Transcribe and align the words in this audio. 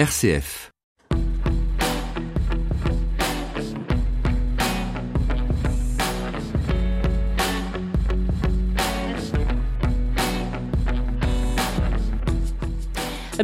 RCF. 0.00 0.70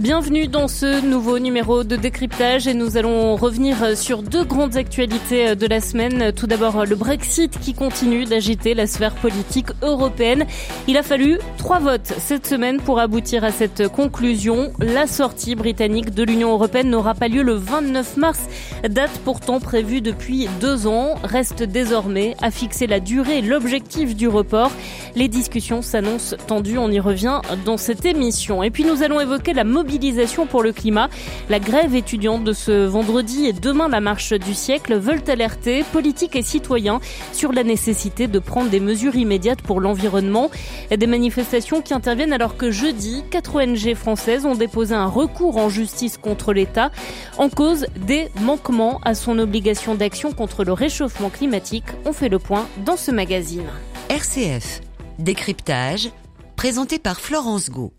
Bienvenue 0.01 0.47
dans 0.47 0.69
ce 0.69 1.03
nouveau 1.07 1.39
numéro 1.39 1.83
de 1.83 1.97
décryptage 1.97 2.67
et 2.67 2.75
nous 2.75 2.99
allons 2.99 3.35
revenir 3.35 3.97
sur 3.97 4.23
deux 4.23 4.45
grandes 4.45 4.77
actualités 4.77 5.57
de 5.57 5.67
la 5.67 5.81
semaine. 5.81 6.33
Tout 6.33 6.47
d'abord 6.47 6.85
le 6.85 6.97
Brexit 6.97 7.59
qui 7.59 7.73
continue 7.73 8.27
d'agiter 8.27 8.75
la 8.75 8.87
sphère 8.87 9.15
politique 9.15 9.69
européenne. 9.81 10.45
Il 10.87 10.99
a 10.99 11.03
fallu 11.03 11.39
trois 11.57 11.79
votes 11.79 12.13
cette 12.19 12.47
semaine 12.47 12.79
pour 12.79 13.01
aboutir 13.01 13.43
à 13.43 13.53
cette 13.53 13.89
conclusion. 13.89 14.71
La 14.81 15.07
sortie 15.07 15.55
britannique 15.55 16.13
de 16.13 16.25
l'Union 16.25 16.53
européenne 16.53 16.91
n'aura 16.91 17.15
pas 17.15 17.29
lieu 17.29 17.43
le 17.43 17.55
29 17.55 18.19
mars, 18.19 18.49
date 18.87 19.19
pourtant 19.25 19.61
prévue 19.61 20.03
depuis 20.03 20.47
deux 20.61 20.87
ans. 20.87 21.15
Reste 21.25 21.63
désormais 21.63 22.37
à 22.43 22.51
fixer 22.51 22.87
la 22.87 23.01
durée 23.01 23.39
et 23.39 23.43
l'objectif 23.43 24.15
du 24.15 24.29
report. 24.29 24.73
Les 25.15 25.29
discussions 25.29 25.81
s'annoncent 25.81 26.37
tendues, 26.47 26.77
on 26.77 26.91
y 26.91 27.01
revient 27.01 27.41
dans 27.65 27.79
cette 27.79 28.05
émission. 28.05 28.63
Et 28.63 28.71
puis 28.71 28.85
nous 28.85 29.03
allons 29.03 29.21
évoquer 29.21 29.55
la 29.55 29.65
mobilité 29.65 29.86
mobilisation 29.87 30.47
pour 30.47 30.65
le 30.65 30.73
climat. 30.73 31.09
La 31.49 31.61
grève 31.61 31.95
étudiante 31.95 32.43
de 32.43 32.53
ce 32.53 32.87
vendredi 32.87 33.47
et 33.47 33.53
demain 33.53 33.89
la 33.89 34.01
marche 34.01 34.33
du 34.33 34.53
siècle 34.53 34.97
veulent 34.97 35.23
alerter 35.29 35.85
politiques 35.93 36.35
et 36.35 36.43
citoyens 36.43 37.01
sur 37.33 37.53
la 37.53 37.63
nécessité 37.63 38.27
de 38.27 38.41
prendre 38.41 38.69
des 38.69 38.81
mesures 38.81 39.15
immédiates 39.15 39.63
pour 39.63 39.81
l'environnement. 39.81 40.51
Des 40.91 41.07
manifestations 41.07 41.83
qui 41.83 41.95
interviennent 41.95 42.33
alors 42.33 42.57
que 42.57 42.73
jeudi, 42.73 43.23
quatre 43.31 43.55
ONG 43.55 43.95
françaises 43.95 44.45
ont 44.45 44.57
déposé 44.57 44.93
un 44.93 45.07
recours 45.07 45.57
en 45.57 45.69
justice 45.69 46.19
contre 46.19 46.53
l'État 46.53 46.91
en 47.39 47.49
cause 47.49 47.87
des 47.97 48.29
manquements 48.41 49.01
à 49.05 49.15
son 49.15 49.39
obligation 49.39 49.95
d'action 49.95 50.33
contre 50.33 50.65
le 50.65 50.73
réchauffement 50.73 51.31
climatique. 51.31 51.87
On 52.05 52.13
fait 52.13 52.29
le 52.29 52.41
point 52.41 52.67
dans 52.85 52.97
ce 52.97 53.13
magazine. 53.13 53.67
RCF, 54.09 54.81
décryptage, 55.21 56.11
présenté 56.57 56.99
par 56.99 57.21
Florence 57.21 57.71
Gau. 57.71 57.93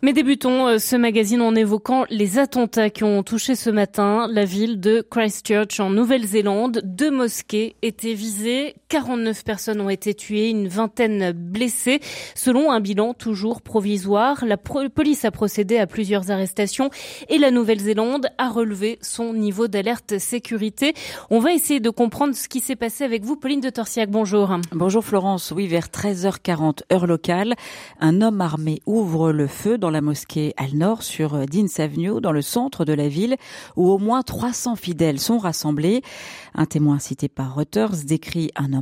Mais 0.00 0.12
débutons 0.12 0.68
euh, 0.68 0.78
ce 0.78 0.94
magazine 0.94 1.40
en 1.40 1.56
évoquant 1.56 2.04
les 2.08 2.38
attentats 2.38 2.88
qui 2.88 3.02
ont 3.02 3.24
touché 3.24 3.56
ce 3.56 3.68
matin 3.68 4.28
la 4.30 4.44
ville 4.44 4.78
de 4.78 5.04
Christchurch 5.10 5.80
en 5.80 5.90
Nouvelle-Zélande. 5.90 6.82
Deux 6.84 7.10
mosquées 7.10 7.74
étaient 7.82 8.14
visées, 8.14 8.76
49 8.88 9.44
personnes 9.44 9.80
ont 9.82 9.90
été 9.90 10.14
tuées, 10.14 10.48
une 10.48 10.66
vingtaine 10.66 11.32
blessées. 11.32 12.00
Selon 12.34 12.72
un 12.72 12.80
bilan 12.80 13.12
toujours 13.12 13.60
provisoire, 13.60 14.46
la 14.46 14.56
police 14.56 15.26
a 15.26 15.30
procédé 15.30 15.76
à 15.76 15.86
plusieurs 15.86 16.30
arrestations 16.30 16.88
et 17.28 17.36
la 17.36 17.50
Nouvelle-Zélande 17.50 18.28
a 18.38 18.48
relevé 18.48 18.98
son 19.02 19.34
niveau 19.34 19.68
d'alerte 19.68 20.18
sécurité. 20.18 20.94
On 21.28 21.38
va 21.38 21.52
essayer 21.52 21.80
de 21.80 21.90
comprendre 21.90 22.34
ce 22.34 22.48
qui 22.48 22.60
s'est 22.60 22.76
passé 22.76 23.04
avec 23.04 23.24
vous, 23.24 23.36
Pauline 23.36 23.60
de 23.60 23.68
Torsiac. 23.68 24.10
Bonjour. 24.10 24.56
Bonjour 24.72 25.04
Florence. 25.04 25.52
Oui, 25.54 25.66
vers 25.66 25.88
13h40 25.88 26.80
heure 26.90 27.06
locale, 27.06 27.56
un 28.00 28.22
homme 28.22 28.40
armé 28.40 28.80
ouvre 28.86 29.32
le 29.32 29.48
feu 29.48 29.76
dans 29.76 29.90
la 29.90 30.00
mosquée 30.00 30.54
Al-Nord 30.56 31.02
sur 31.02 31.34
euh, 31.34 31.44
Deans 31.44 31.66
Avenue, 31.78 32.22
dans 32.22 32.32
le 32.32 32.42
centre 32.42 32.86
de 32.86 32.94
la 32.94 33.08
ville, 33.08 33.36
où 33.76 33.90
au 33.90 33.98
moins 33.98 34.22
300 34.22 34.76
fidèles 34.76 35.20
sont 35.20 35.38
rassemblés. 35.38 36.00
Un 36.54 36.64
témoin 36.64 36.98
cité 36.98 37.28
par 37.28 37.54
Reuters 37.54 38.04
décrit 38.06 38.50
un 38.56 38.72
homme 38.72 38.77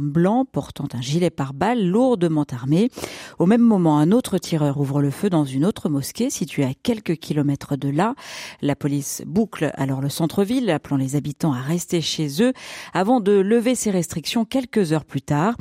portant 0.53 0.89
un 0.93 1.01
gilet 1.01 1.31
pare-balles 1.31 1.87
lourdement 1.87 2.47
armé. 2.53 2.91
Au 3.39 3.47
même 3.47 3.61
moment, 3.61 3.99
un 3.99 4.13
autre 4.13 4.39
tireur 4.39 4.79
ouvre 4.79 5.03
le 5.03 5.11
feu 5.11 5.31
dans 5.31 5.45
une 5.45 5.65
autre 5.65 5.89
mosquée 5.89 6.31
située 6.31 6.65
à 6.65 6.73
quelques 6.75 7.17
kilomètres 7.17 7.77
de 7.77 7.89
là. 7.89 8.15
La 8.63 8.77
police 8.77 9.23
boucle 9.27 9.71
alors 9.75 10.01
le 10.01 10.09
centre-ville, 10.09 10.71
appelant 10.71 10.97
les 10.97 11.17
habitants 11.17 11.53
à 11.53 11.61
rester 11.61 12.01
chez 12.01 12.43
eux 12.43 12.53
avant 12.95 13.21
de 13.21 13.33
lever 13.33 13.75
ces 13.75 13.91
restrictions 13.91 14.45
quelques 14.45 14.93
heures 14.93 15.05
plus 15.05 15.23
tard. 15.23 15.55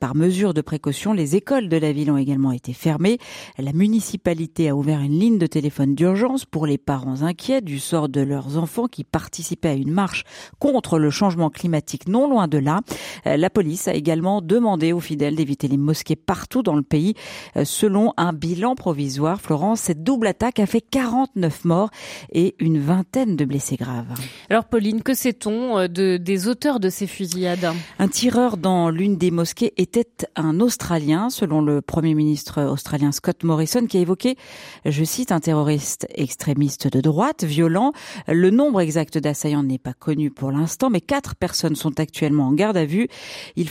Par 0.00 0.14
mesure 0.14 0.54
de 0.54 0.60
précaution, 0.60 1.12
les 1.12 1.36
écoles 1.36 1.68
de 1.68 1.76
la 1.76 1.92
ville 1.92 2.10
ont 2.10 2.16
également 2.16 2.52
été 2.52 2.72
fermées. 2.72 3.18
La 3.58 3.72
municipalité 3.72 4.68
a 4.68 4.76
ouvert 4.76 5.00
une 5.00 5.18
ligne 5.18 5.38
de 5.38 5.46
téléphone 5.46 5.94
d'urgence 5.94 6.44
pour 6.44 6.66
les 6.66 6.78
parents 6.78 7.22
inquiets 7.22 7.60
du 7.60 7.78
sort 7.78 8.08
de 8.08 8.20
leurs 8.20 8.58
enfants 8.58 8.86
qui 8.86 9.04
participaient 9.04 9.68
à 9.68 9.74
une 9.74 9.90
marche 9.90 10.24
contre 10.58 10.98
le 10.98 11.10
changement 11.10 11.50
climatique 11.50 12.08
non 12.08 12.28
loin 12.28 12.48
de 12.48 12.58
là. 12.58 12.80
La 13.24 13.50
police 13.50 13.79
a 13.88 13.94
également 13.94 14.42
demandé 14.42 14.92
aux 14.92 15.00
fidèles 15.00 15.36
d'éviter 15.36 15.68
les 15.68 15.76
mosquées 15.76 16.16
partout 16.16 16.62
dans 16.62 16.76
le 16.76 16.82
pays. 16.82 17.14
Euh, 17.56 17.64
selon 17.64 18.12
un 18.16 18.32
bilan 18.32 18.74
provisoire, 18.74 19.40
Florence, 19.40 19.80
cette 19.80 20.02
double 20.02 20.26
attaque 20.26 20.58
a 20.58 20.66
fait 20.66 20.80
49 20.80 21.64
morts 21.64 21.90
et 22.32 22.54
une 22.58 22.78
vingtaine 22.78 23.36
de 23.36 23.44
blessés 23.44 23.76
graves. 23.76 24.14
Alors 24.48 24.64
Pauline, 24.64 25.02
que 25.02 25.14
sait-on 25.14 25.78
euh, 25.78 25.88
de, 25.88 26.16
des 26.16 26.48
auteurs 26.48 26.80
de 26.80 26.88
ces 26.88 27.06
fusillades? 27.06 27.72
Un 27.98 28.08
tireur 28.08 28.56
dans 28.56 28.90
l'une 28.90 29.16
des 29.16 29.30
mosquées 29.30 29.72
était 29.76 30.08
un 30.36 30.60
Australien, 30.60 31.30
selon 31.30 31.60
le 31.60 31.80
Premier 31.80 32.14
ministre 32.14 32.62
australien 32.64 33.12
Scott 33.12 33.44
Morrison, 33.44 33.86
qui 33.86 33.98
a 33.98 34.00
évoqué 34.00 34.36
je 34.84 35.04
cite, 35.04 35.32
un 35.32 35.40
terroriste 35.40 36.06
extrémiste 36.14 36.88
de 36.88 37.00
droite, 37.00 37.44
violent. 37.44 37.92
Le 38.28 38.50
nombre 38.50 38.80
exact 38.80 39.18
d'assaillants 39.18 39.62
n'est 39.62 39.78
pas 39.78 39.92
connu 39.92 40.30
pour 40.30 40.50
l'instant, 40.52 40.90
mais 40.90 41.00
quatre 41.00 41.34
personnes 41.34 41.76
sont 41.76 41.98
actuellement 42.00 42.48
en 42.48 42.52
garde 42.52 42.76
à 42.76 42.84
vue. 42.84 43.08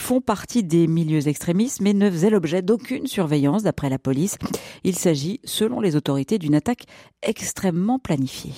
Ils 0.00 0.06
font 0.06 0.22
partie 0.22 0.64
des 0.64 0.86
milieux 0.86 1.28
extrémistes, 1.28 1.82
mais 1.82 1.92
ne 1.92 2.10
faisaient 2.10 2.30
l'objet 2.30 2.62
d'aucune 2.62 3.06
surveillance, 3.06 3.64
d'après 3.64 3.90
la 3.90 3.98
police. 3.98 4.38
Il 4.82 4.96
s'agit, 4.96 5.40
selon 5.44 5.78
les 5.78 5.94
autorités, 5.94 6.38
d'une 6.38 6.54
attaque 6.54 6.84
extrêmement 7.22 7.98
planifiée. 7.98 8.52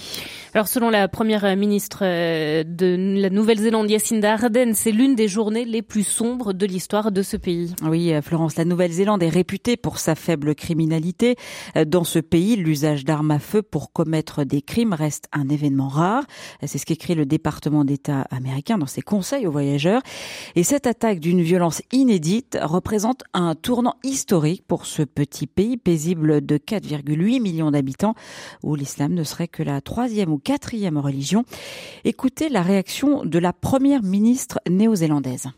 Alors, 0.55 0.69
selon 0.69 0.89
la 0.89 1.09
première 1.09 1.57
ministre 1.57 2.01
euh, 2.03 2.63
de 2.63 3.19
la 3.21 3.29
Nouvelle-Zélande, 3.31 3.89
Jacinda 3.89 4.35
Ardern, 4.35 4.75
c'est 4.75 4.93
l'une 4.93 5.17
des 5.17 5.27
journées 5.27 5.65
les 5.65 5.83
plus 5.83 6.05
sombres 6.05 6.53
de 6.53 6.65
l'histoire 6.65 7.11
de 7.11 7.23
ce 7.23 7.37
pays. 7.37 7.75
Oui, 7.83 8.13
Florence, 8.23 8.57
la 8.57 8.65
Nouvelle-Zélande 8.65 9.23
est 9.25 9.29
réputée 9.29 9.77
pour 9.77 9.99
sa 9.99 10.15
faible 10.15 10.55
criminalité. 10.55 11.35
Dans 11.87 12.05
ce 12.05 12.21
pays, 12.21 12.55
l'usage 12.55 13.05
d'armes 13.05 13.33
à 13.33 13.41
feu 13.41 13.63
pour 13.63 13.93
commettre 13.93 14.45
des 14.45 14.63
crimes 14.63 14.93
reste 14.93 15.27
un 15.33 15.49
événement 15.49 15.89
rare. 15.89 16.23
C'est 16.65 16.79
ce 16.79 16.87
qu'écrit 16.87 17.17
le 17.17 17.27
département 17.27 17.85
d'État 17.85 18.29
américain 18.31 18.79
dans 18.79 18.87
ses 18.87 19.03
conseils 19.03 19.47
aux 19.47 19.53
voyageurs. 19.53 20.03
Et 20.55 20.63
cette 20.63 20.87
attaque 20.87 21.19
d'une 21.33 21.41
violence 21.41 21.81
inédite 21.93 22.59
représente 22.61 23.25
un 23.33 23.55
tournant 23.55 23.97
historique 24.05 24.67
pour 24.69 24.85
ce 24.85 25.01
petit 25.01 25.47
pays 25.47 25.79
paisible 25.79 26.45
de 26.45 26.59
4,8 26.59 27.41
millions 27.41 27.71
d'habitants 27.71 28.15
où 28.63 28.75
l'islam 28.75 29.15
ne 29.15 29.25
serait 29.25 29.49
que 29.49 29.63
la 29.63 29.81
troisième 29.81 30.31
ou 30.31 30.37
quatrième 30.37 30.99
religion. 30.99 31.45
Écoutez 32.05 32.51
la 32.51 32.61
réaction 32.61 33.25
de 33.25 33.39
la 33.39 33.55
première 33.55 34.03
ministre 34.03 34.59
néo-zélandaise. 34.69 35.49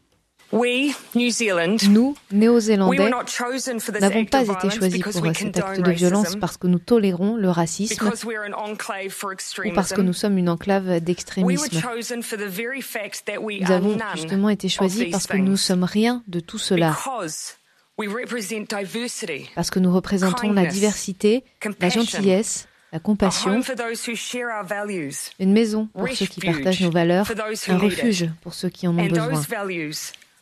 Nous, 1.88 2.16
Néo-Zélandais, 2.30 3.10
n'avons 4.00 4.24
pas 4.24 4.42
été 4.42 4.70
choisis 4.70 5.02
pour 5.02 5.12
cet 5.12 5.58
acte 5.58 5.80
de 5.80 5.90
violence 5.90 6.36
parce 6.36 6.56
que 6.56 6.68
nous 6.68 6.78
tolérons 6.78 7.36
le 7.36 7.50
racisme 7.50 8.06
ou 8.06 9.70
parce 9.74 9.92
que 9.92 10.00
nous 10.00 10.12
sommes 10.12 10.38
une 10.38 10.48
enclave 10.48 11.00
d'extrémisme. 11.00 11.80
Nous 13.60 13.70
avons 13.70 13.98
justement 14.14 14.48
été 14.48 14.68
choisis 14.68 15.10
parce 15.10 15.26
que 15.26 15.36
nous 15.36 15.56
sommes 15.56 15.84
rien 15.84 16.22
de 16.28 16.40
tout 16.40 16.58
cela. 16.58 16.96
Parce 19.54 19.70
que 19.70 19.78
nous 19.78 19.92
représentons 19.92 20.52
la 20.52 20.66
diversité, 20.66 21.44
la 21.80 21.88
gentillesse, 21.88 22.68
la 22.92 23.00
compassion, 23.00 23.60
une 25.40 25.52
maison 25.52 25.88
pour 25.92 26.08
ceux 26.08 26.26
qui 26.26 26.40
partagent 26.40 26.80
nos 26.80 26.90
valeurs, 26.90 27.28
un 27.68 27.78
refuge 27.78 28.30
pour 28.42 28.54
ceux 28.54 28.68
qui 28.68 28.86
en 28.86 28.96
ont 28.96 29.06
besoin. 29.06 29.42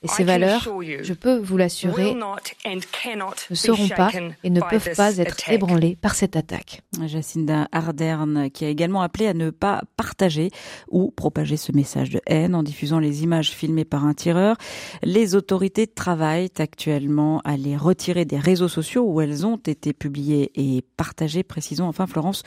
Et 0.05 0.09
ces 0.09 0.25
valeurs, 0.25 0.69
je 1.03 1.13
peux 1.13 1.39
vous 1.39 1.57
l'assurer, 1.57 2.15
ne 2.15 3.55
seront 3.55 3.89
pas 3.89 4.11
et 4.43 4.51
ne 4.51 4.61
peuvent 4.61 4.95
pas 4.97 5.17
être 5.19 5.49
ébranlées 5.49 5.97
par 6.01 6.17
cette 6.17 6.35
attaque. 6.35 6.83
Jacinda 7.07 7.69
Ardern, 7.71 8.51
qui 8.51 8.65
a 8.65 8.69
également 8.69 9.03
appelé 9.03 9.29
à 9.29 9.35
ne 9.35 9.51
pas 9.51 9.83
partager 9.97 10.51
ou 10.91 11.13
propager 11.13 11.57
ce 11.57 11.71
message 11.71 12.11
de 12.11 12.21
haine 12.27 12.57
en 12.57 12.65
diffusant 12.65 12.99
les 12.99 13.23
images 13.23 13.51
filmées 13.51 13.85
par 13.85 14.05
un 14.05 14.13
tireur. 14.15 14.57
Les 15.05 15.37
autorités 15.37 15.87
travaillent 15.87 16.51
actuellement 16.59 17.41
à 17.45 17.57
les 17.57 17.77
retirer 17.77 18.25
des 18.25 18.39
réseaux 18.39 18.69
sociaux 18.69 19.05
où 19.05 19.21
elles 19.21 19.47
ont 19.47 19.57
été 19.57 19.93
publiées 19.93 20.51
et 20.57 20.83
partagées. 20.97 21.45
Précisons 21.45 21.87
enfin, 21.87 22.09
Florence, 22.09 22.43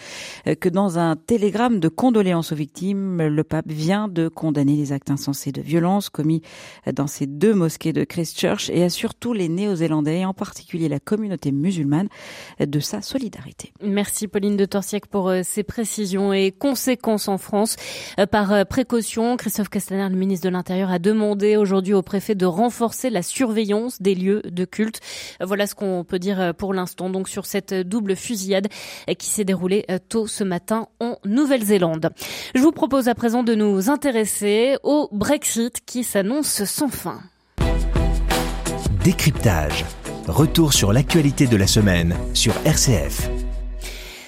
que 0.60 0.68
dans 0.68 1.00
un 1.00 1.16
télégramme 1.16 1.80
de 1.80 1.88
condoléances 1.88 2.52
aux 2.52 2.56
victimes, 2.56 3.22
le 3.22 3.44
pape 3.46 3.70
vient 3.70 4.10
de 4.10 4.28
condamner 4.28 4.76
les 4.76 4.92
actes 4.92 5.10
insensés 5.10 5.54
de 5.54 5.62
violence 5.62 6.10
commis 6.10 6.42
dans 6.94 7.08
ces 7.08 7.28
deux 7.28 7.45
mosquées 7.54 7.94
de 7.94 8.04
Christchurch 8.04 8.70
et 8.70 8.84
assure 8.84 9.16
tous 9.16 9.34
les 9.34 9.50
Néo-Zélandais, 9.50 10.20
et 10.20 10.26
en 10.26 10.34
particulier 10.34 10.90
la 10.90 11.00
communauté 11.00 11.52
musulmane, 11.52 12.08
de 12.60 12.80
sa 12.80 13.02
solidarité. 13.02 13.74
Merci 13.82 14.28
Pauline 14.28 14.58
de 14.58 14.66
Torsiac 14.66 15.08
pour 15.08 15.30
euh, 15.30 15.42
ces 15.44 15.64
précisions 15.64 16.34
et 16.34 16.52
conséquences 16.52 17.28
en 17.28 17.38
France. 17.38 17.76
Euh, 18.20 18.26
par 18.26 18.52
euh, 18.52 18.64
précaution, 18.64 19.38
Christophe 19.38 19.70
Castaner, 19.70 20.08
le 20.10 20.16
ministre 20.16 20.46
de 20.46 20.50
l'Intérieur, 20.50 20.92
a 20.92 21.00
demandé 21.00 21.58
aujourd'hui 21.58 21.94
au 21.94 22.02
préfet 22.02 22.36
de 22.36 22.46
renforcer 22.46 23.10
la 23.10 23.22
surveillance 23.22 24.02
des 24.02 24.16
lieux 24.16 24.42
de 24.44 24.66
culte. 24.66 25.00
Voilà 25.42 25.68
ce 25.68 25.76
qu'on 25.76 26.04
peut 26.04 26.20
dire 26.20 26.54
pour 26.56 26.74
l'instant 26.74 27.10
donc 27.10 27.30
sur 27.30 27.46
cette 27.46 27.74
double 27.74 28.16
fusillade 28.16 28.68
qui 29.18 29.28
s'est 29.28 29.46
déroulée 29.46 29.86
tôt 30.10 30.28
ce 30.28 30.44
matin 30.44 30.88
en 31.00 31.18
Nouvelle-Zélande. 31.26 32.10
Je 32.54 32.62
vous 32.62 32.72
propose 32.72 33.08
à 33.08 33.16
présent 33.16 33.44
de 33.44 33.56
nous 33.56 33.90
intéresser 33.90 34.78
au 34.84 35.10
Brexit 35.12 35.82
qui 35.86 36.04
s'annonce 36.04 36.64
sans 36.66 36.90
fin. 36.90 37.22
Décryptage. 39.06 39.86
Retour 40.28 40.74
sur 40.74 40.92
l'actualité 40.92 41.46
de 41.46 41.56
la 41.58 41.68
semaine 41.68 42.16
sur 42.34 42.56
RCF. 42.66 43.30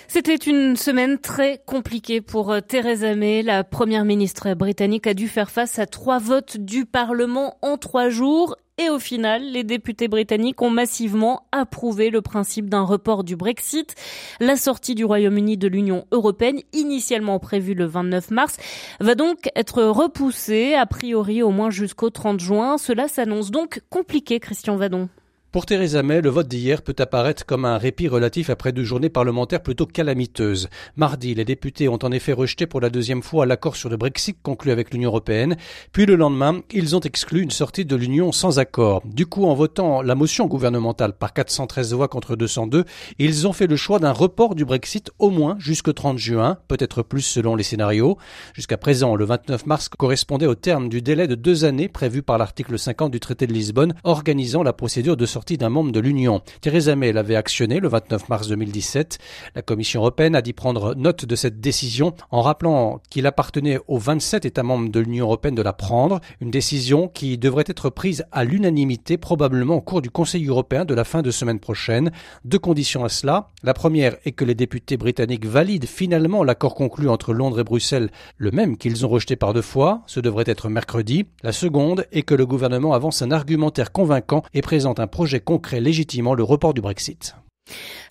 C'était 0.08 0.36
une 0.36 0.76
semaine 0.76 1.18
très 1.18 1.60
compliquée 1.66 2.22
pour 2.22 2.52
euh, 2.52 2.60
Theresa 2.60 3.16
May. 3.16 3.42
La 3.42 3.64
première 3.64 4.06
ministre 4.06 4.54
britannique 4.54 5.08
a 5.08 5.16
dû 5.16 5.30
faire 5.30 5.50
face 5.50 5.80
à 5.80 5.88
trois 5.88 6.20
votes 6.20 6.58
du 6.58 6.86
Parlement 6.86 7.58
en 7.64 7.78
trois 7.78 8.10
jours 8.10 8.56
et 8.80 8.90
au 8.90 9.00
final, 9.00 9.44
les 9.44 9.64
députés 9.64 10.08
britanniques 10.08 10.62
ont 10.62 10.70
massivement 10.70 11.48
approuvé 11.52 12.12
le 12.12 12.22
principe 12.22 12.70
d'un 12.70 12.84
report 12.84 13.24
du 13.24 13.36
Brexit. 13.36 13.96
La 14.40 14.56
sortie 14.56 14.94
du 14.94 15.04
Royaume-Uni 15.04 15.58
de 15.58 15.68
l'Union 15.68 16.06
européenne, 16.12 16.62
initialement 16.74 17.40
prévue 17.40 17.74
le 17.74 17.86
29 17.86 18.30
mars, 18.30 18.58
va 19.00 19.16
donc 19.16 19.50
être 19.56 19.82
repoussée, 19.84 20.76
a 20.76 20.86
priori 20.86 21.42
au 21.42 21.50
moins 21.50 21.72
jusqu'au 21.72 22.12
30 22.12 22.40
juin. 22.40 22.78
Cela 22.78 23.08
s'annonce 23.08 23.50
donc 23.50 23.82
compliqué, 23.90 24.40
Christian 24.40 24.76
Vadon. 24.76 25.10
Pour 25.50 25.66
Theresa 25.66 26.04
May, 26.04 26.20
le 26.20 26.30
vote 26.30 26.50
d'hier 26.50 26.82
peut 26.82 26.96
apparaître 27.00 27.46
comme 27.46 27.64
un 27.64 27.78
répit 27.78 28.10
relatif 28.10 28.50
après 28.50 28.74
deux 28.74 28.84
journées 28.84 29.08
parlementaires 29.08 29.64
plutôt 29.64 29.86
calamiteuses. 29.86 30.68
Mardi, 30.98 31.34
les 31.36 31.46
députés 31.46 31.88
ont 31.88 32.00
en 32.04 32.12
effet 32.12 32.34
rejeté 32.34 32.68
pour 32.68 32.82
la 32.82 32.90
deuxième 32.90 33.24
fois 33.24 33.46
l'accord 33.46 33.78
sur 33.78 33.88
le 33.88 33.96
Brexit 33.96 34.38
conclu 34.44 34.72
avec 34.72 34.92
l'Union 34.92 35.10
européenne, 35.10 35.56
puis 35.94 36.06
le 36.06 36.18
lendemain, 36.18 36.60
ils 36.74 36.98
ont 36.98 37.00
exclu 37.00 37.42
une 37.42 37.52
sortie 37.52 37.86
de 37.86 37.96
l'Union 37.96 38.34
sans 38.34 38.60
accord. 38.60 39.02
Du 39.06 39.26
coup, 39.26 39.46
en 39.46 39.56
votant 39.56 40.02
la 40.02 40.16
motion 40.16 40.48
gouvernementale 40.48 41.14
par 41.14 41.32
413 41.32 41.94
voix 41.94 42.10
contre 42.10 42.36
202, 42.36 42.84
ils 43.18 43.48
ont 43.48 43.54
fait 43.54 43.68
le 43.68 43.78
choix 43.78 44.00
d'un 44.00 44.12
report 44.12 44.54
du 44.54 44.66
Brexit 44.66 45.12
au 45.18 45.30
moins 45.30 45.56
jusqu'au 45.60 45.94
30 45.94 46.18
juin, 46.18 46.58
peut-être 46.68 47.04
plus 47.04 47.22
selon 47.22 47.56
les 47.56 47.64
scénarios. 47.64 48.18
Jusqu'à 48.54 48.78
présent, 48.78 49.16
le 49.16 49.24
29 49.24 49.66
mars 49.66 49.88
correspondait 49.88 50.46
au 50.46 50.56
terme 50.56 50.90
du 50.90 51.02
délai 51.02 51.26
de 51.26 51.36
deux 51.36 51.64
années 51.64 51.88
prévu 51.88 52.22
par 52.22 52.38
l'article 52.38 52.78
50 52.78 53.12
du 53.12 53.22
traité 53.22 53.48
de 53.48 53.54
Lisbonne 53.54 53.94
organisant 54.04 54.62
la 54.62 54.74
procédure 54.74 55.16
de 55.16 55.26
sortie 55.26 55.37
d'un 55.46 55.70
membre 55.70 55.92
de 55.92 56.00
l'Union. 56.00 56.42
Theresa 56.62 56.96
May 56.96 57.14
l'avait 57.14 57.36
actionné 57.36 57.80
le 57.80 57.88
29 57.88 58.30
mars 58.30 58.48
2017. 58.48 59.20
La 59.56 59.62
Commission 59.62 60.02
européenne 60.02 60.36
a 60.36 60.42
dit 60.42 60.54
prendre 60.54 60.96
note 60.96 61.26
de 61.26 61.36
cette 61.36 61.62
décision 61.62 62.14
en 62.32 62.42
rappelant 62.42 63.02
qu'il 63.10 63.28
appartenait 63.28 63.80
aux 63.88 64.00
27 64.00 64.46
États 64.46 64.64
membres 64.64 64.90
de 64.90 65.00
l'Union 65.00 65.26
européenne 65.26 65.56
de 65.56 65.62
la 65.62 65.74
prendre, 65.74 66.20
une 66.42 66.52
décision 66.52 67.08
qui 67.08 67.38
devrait 67.38 67.66
être 67.68 67.90
prise 67.90 68.26
à 68.32 68.44
l'unanimité 68.44 69.18
probablement 69.18 69.76
au 69.76 69.82
cours 69.82 70.02
du 70.02 70.10
Conseil 70.10 70.48
européen 70.48 70.86
de 70.86 70.94
la 70.94 71.04
fin 71.04 71.22
de 71.22 71.32
semaine 71.32 71.60
prochaine. 71.60 72.12
Deux 72.44 72.60
conditions 72.60 73.06
à 73.06 73.10
cela. 73.10 73.50
La 73.64 73.74
première 73.74 74.18
est 74.26 74.32
que 74.32 74.46
les 74.46 74.56
députés 74.56 74.98
britanniques 74.98 75.46
valident 75.46 75.86
finalement 75.86 76.44
l'accord 76.44 76.76
conclu 76.76 77.10
entre 77.10 77.34
Londres 77.34 77.60
et 77.60 77.64
Bruxelles, 77.64 78.10
le 78.38 78.52
même 78.52 78.78
qu'ils 78.78 79.06
ont 79.06 79.10
rejeté 79.10 79.36
par 79.36 79.54
deux 79.54 79.62
fois, 79.62 80.02
ce 80.08 80.20
devrait 80.20 80.46
être 80.48 80.70
mercredi. 80.70 81.26
La 81.44 81.52
seconde 81.52 82.06
est 82.12 82.24
que 82.24 82.34
le 82.34 82.48
gouvernement 82.48 82.94
avance 82.94 83.22
un 83.22 83.32
argumentaire 83.32 83.92
convaincant 83.92 84.44
et 84.54 84.62
présente 84.62 85.00
un 85.00 85.08
projet 85.08 85.27
projet 85.28 85.42
concret 85.42 85.82
légitimement 85.82 86.36
le 86.36 86.44
report 86.44 86.74
du 86.74 86.80
Brexit. 86.80 87.36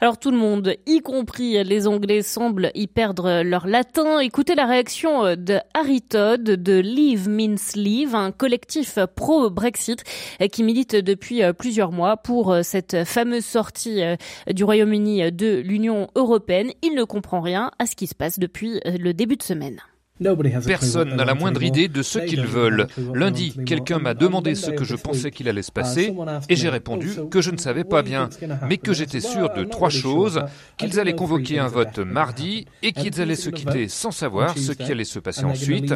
Alors 0.03 0.19
tout 0.19 0.31
le 0.31 0.37
monde, 0.37 0.75
y 0.85 1.01
compris 1.01 1.65
les 1.65 1.87
Anglais, 1.87 2.21
semble 2.21 2.71
y 2.75 2.89
perdre 2.89 3.41
leur 3.41 3.67
latin. 3.67 4.19
Écoutez 4.19 4.55
la 4.55 4.67
réaction 4.67 5.35
de 5.35 5.59
Harry 5.73 6.03
Todd 6.03 6.43
de 6.43 6.79
Leave 6.79 7.27
Means 7.27 7.73
Leave, 7.75 8.15
un 8.15 8.33
collectif 8.33 8.99
pro-Brexit 9.17 10.05
qui 10.53 10.63
milite 10.63 10.95
depuis 10.95 11.41
plusieurs 11.59 11.91
mois 11.91 12.19
pour 12.19 12.55
cette 12.63 13.05
fameuse 13.05 13.47
sortie 13.47 14.03
du 14.53 14.63
Royaume-Uni 14.63 15.33
de 15.33 15.57
l'Union 15.61 16.09
européenne. 16.17 16.73
Il 16.83 16.95
ne 16.95 17.05
comprend 17.05 17.41
rien 17.41 17.71
à 17.79 17.87
ce 17.87 17.97
qui 17.97 18.09
se 18.09 18.15
passe 18.15 18.39
depuis 18.39 18.79
le 18.85 19.15
début 19.15 19.37
de 19.37 19.43
semaine. 19.43 19.81
Personne 20.67 21.15
n'a 21.15 21.25
la 21.25 21.35
moindre 21.35 21.63
idée 21.63 21.89
de 21.89 22.03
ce 22.03 22.19
qu'ils 22.19 22.47
veulent. 22.47 22.87
Lundi, 23.15 23.55
quelqu'un 23.67 23.99
m'a 23.99 24.15
demandé 24.15 24.55
ce 24.55 24.71
que 24.71 24.85
je 24.85 24.97
pensais 24.97 25.31
qu'il 25.31 25.49
allait 25.49 25.63
se 25.63 25.73
passer 25.73 26.15
et 26.49 26.57
j'ai 26.57 26.69
répondu 26.69 27.11
que 27.31 27.41
je 27.41 27.51
ne 27.51 27.59
savais 27.59 27.85
pas 27.85 28.03
bien, 28.03 28.31
mais 28.69 28.79
que 28.79 28.93
j'étais 28.95 29.21
sûr 29.21 29.53
de 29.53 29.65
trois 29.65 29.91
choses, 29.91 30.43
qu'ils 30.79 30.99
allaient 30.99 31.15
convoquer 31.15 31.59
un 31.59 31.69
vote 31.69 31.99
mardi 31.99 32.67
et 32.83 32.93
qu'ils 32.93 33.21
allaient 33.21 33.37
se 33.37 33.51
quitter 33.51 33.89
sans 33.89 34.11
savoir 34.11 34.57
ce 34.57 34.73
qui 34.73 34.91
allait 34.91 35.05
se 35.05 35.19
passer 35.19 35.45
ensuite, 35.45 35.95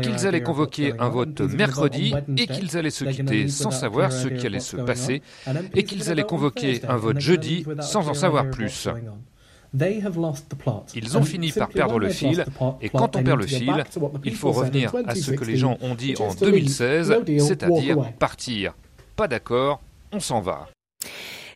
qu'ils 0.00 0.26
allaient 0.26 0.42
convoquer 0.42 0.94
un 0.98 1.08
vote 1.08 1.40
mercredi 1.40 2.14
et 2.36 2.46
qu'ils 2.46 2.76
allaient 2.76 2.90
se 2.90 3.04
quitter 3.04 3.48
sans 3.48 3.70
savoir 3.70 4.12
ce 4.12 4.28
qui 4.28 4.46
allait 4.46 4.60
se 4.60 4.76
passer 4.76 5.22
et 5.74 5.84
qu'ils 5.84 6.10
allaient 6.10 6.22
convoquer 6.22 6.80
un 6.88 6.96
vote 6.96 7.20
jeudi 7.20 7.64
sans 7.80 8.08
en 8.08 8.14
savoir 8.14 8.50
plus. 8.50 8.88
Ils 10.94 11.18
ont 11.18 11.22
fini 11.22 11.52
par 11.52 11.68
perdre 11.68 11.98
le 11.98 12.08
fil, 12.08 12.44
et 12.80 12.88
quand 12.88 13.16
on 13.16 13.22
perd 13.22 13.40
le 13.40 13.46
fil, 13.46 13.84
il 14.24 14.34
faut 14.34 14.52
revenir 14.52 14.92
à 15.06 15.14
ce 15.14 15.32
que 15.32 15.44
les 15.44 15.56
gens 15.56 15.76
ont 15.80 15.94
dit 15.94 16.14
en 16.18 16.34
2016, 16.34 17.14
c'est-à-dire 17.38 18.12
partir. 18.18 18.74
Pas 19.16 19.28
d'accord, 19.28 19.80
on 20.12 20.20
s'en 20.20 20.40
va. 20.40 20.68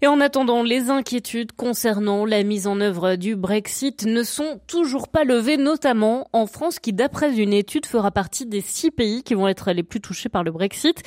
Et 0.04 0.08
en 0.08 0.20
attendant, 0.20 0.64
les 0.64 0.90
inquiétudes 0.90 1.52
concernant 1.52 2.26
la 2.26 2.42
mise 2.42 2.66
en 2.66 2.80
œuvre 2.80 3.14
du 3.14 3.36
Brexit 3.36 4.04
ne 4.04 4.24
sont 4.24 4.60
toujours 4.66 5.06
pas 5.06 5.22
levées, 5.22 5.56
notamment 5.56 6.26
en 6.32 6.46
France, 6.46 6.80
qui 6.80 6.92
d'après 6.92 7.32
une 7.36 7.52
étude 7.52 7.86
fera 7.86 8.10
partie 8.10 8.44
des 8.44 8.62
six 8.62 8.90
pays 8.90 9.22
qui 9.22 9.34
vont 9.34 9.46
être 9.46 9.70
les 9.70 9.84
plus 9.84 10.00
touchés 10.00 10.28
par 10.28 10.42
le 10.42 10.50
Brexit. 10.50 11.04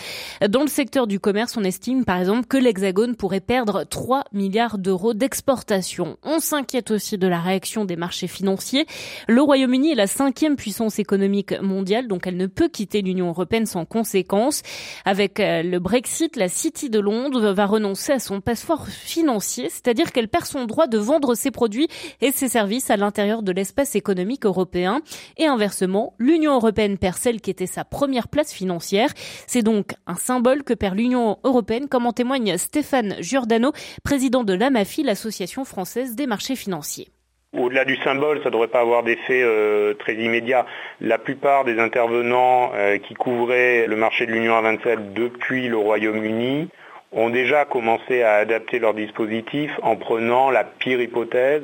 Dans 0.47 0.61
le 0.61 0.69
secteur 0.69 1.07
du 1.07 1.19
commerce, 1.19 1.57
on 1.57 1.65
estime 1.65 2.05
par 2.05 2.19
exemple 2.19 2.47
que 2.47 2.55
l'Hexagone 2.55 3.17
pourrait 3.17 3.41
perdre 3.41 3.83
3 3.83 4.23
milliards 4.31 4.77
d'euros 4.77 5.13
d'exportation. 5.13 6.15
On 6.23 6.39
s'inquiète 6.39 6.89
aussi 6.89 7.17
de 7.17 7.27
la 7.27 7.41
réaction 7.41 7.83
des 7.83 7.97
marchés 7.97 8.27
financiers. 8.27 8.85
Le 9.27 9.41
Royaume-Uni 9.41 9.91
est 9.91 9.95
la 9.95 10.07
cinquième 10.07 10.55
puissance 10.55 10.99
économique 10.99 11.53
mondiale, 11.61 12.07
donc 12.07 12.27
elle 12.27 12.37
ne 12.37 12.47
peut 12.47 12.69
quitter 12.69 13.01
l'Union 13.01 13.27
européenne 13.27 13.65
sans 13.65 13.83
conséquence. 13.83 14.61
Avec 15.03 15.41
euh, 15.41 15.63
le 15.63 15.79
Brexit, 15.79 16.37
la 16.37 16.47
City 16.47 16.89
de 16.89 17.01
Londres 17.01 17.51
va 17.51 17.65
renoncer 17.65 18.13
à 18.13 18.19
son 18.19 18.39
passeport 18.39 18.84
financier, 18.89 19.69
c'est-à-dire 19.69 20.11
qu'elle 20.11 20.27
perd 20.27 20.45
son 20.45 20.65
droit 20.65 20.87
de 20.87 20.97
vendre 20.97 21.35
ses 21.35 21.51
produits 21.51 21.87
et 22.21 22.31
ses 22.31 22.47
services 22.47 22.89
à 22.89 22.97
l'intérieur 22.97 23.43
de 23.43 23.51
l'espace 23.51 23.95
économique 23.95 24.45
européen. 24.45 25.01
Et 25.37 25.45
inversement, 25.45 26.13
l'Union 26.19 26.53
européenne 26.55 26.97
perd 26.97 27.17
celle 27.17 27.41
qui 27.41 27.51
était 27.51 27.65
sa 27.65 27.83
première 27.83 28.27
place 28.27 28.53
financière. 28.53 29.09
C'est 29.47 29.63
donc 29.63 29.93
un 30.07 30.15
symbole 30.15 30.63
que 30.63 30.73
perd 30.73 30.95
l'Union 30.95 31.37
européenne, 31.43 31.87
comme 31.87 32.05
en 32.05 32.13
témoigne 32.13 32.57
Stéphane 32.57 33.15
Giordano, 33.19 33.71
président 34.03 34.43
de 34.43 34.53
l'AMAFI, 34.53 35.03
l'Association 35.03 35.65
française 35.65 36.15
des 36.15 36.27
marchés 36.27 36.55
financiers. 36.55 37.09
Au-delà 37.57 37.85
du 37.85 37.95
symbole, 37.97 38.39
ça 38.39 38.49
ne 38.49 38.53
devrait 38.53 38.67
pas 38.67 38.81
avoir 38.81 39.03
d'effet 39.03 39.41
euh, 39.41 39.93
très 39.93 40.15
immédiat. 40.15 40.65
La 40.99 41.17
plupart 41.17 41.63
des 41.63 41.79
intervenants 41.79 42.71
euh, 42.73 42.97
qui 42.97 43.13
couvraient 43.13 43.87
le 43.87 43.95
marché 43.95 44.25
de 44.25 44.31
l'Union 44.31 44.57
à 44.57 44.61
27 44.61 45.13
depuis 45.13 45.69
le 45.69 45.77
Royaume-Uni 45.77 46.69
ont 47.15 47.29
déjà 47.29 47.65
commencé 47.65 48.21
à 48.21 48.35
adapter 48.35 48.77
leur 48.77 48.93
dispositif 48.93 49.71
en 49.81 49.95
prenant 49.95 50.51
la 50.51 50.65
pire 50.65 51.01
hypothèse, 51.01 51.63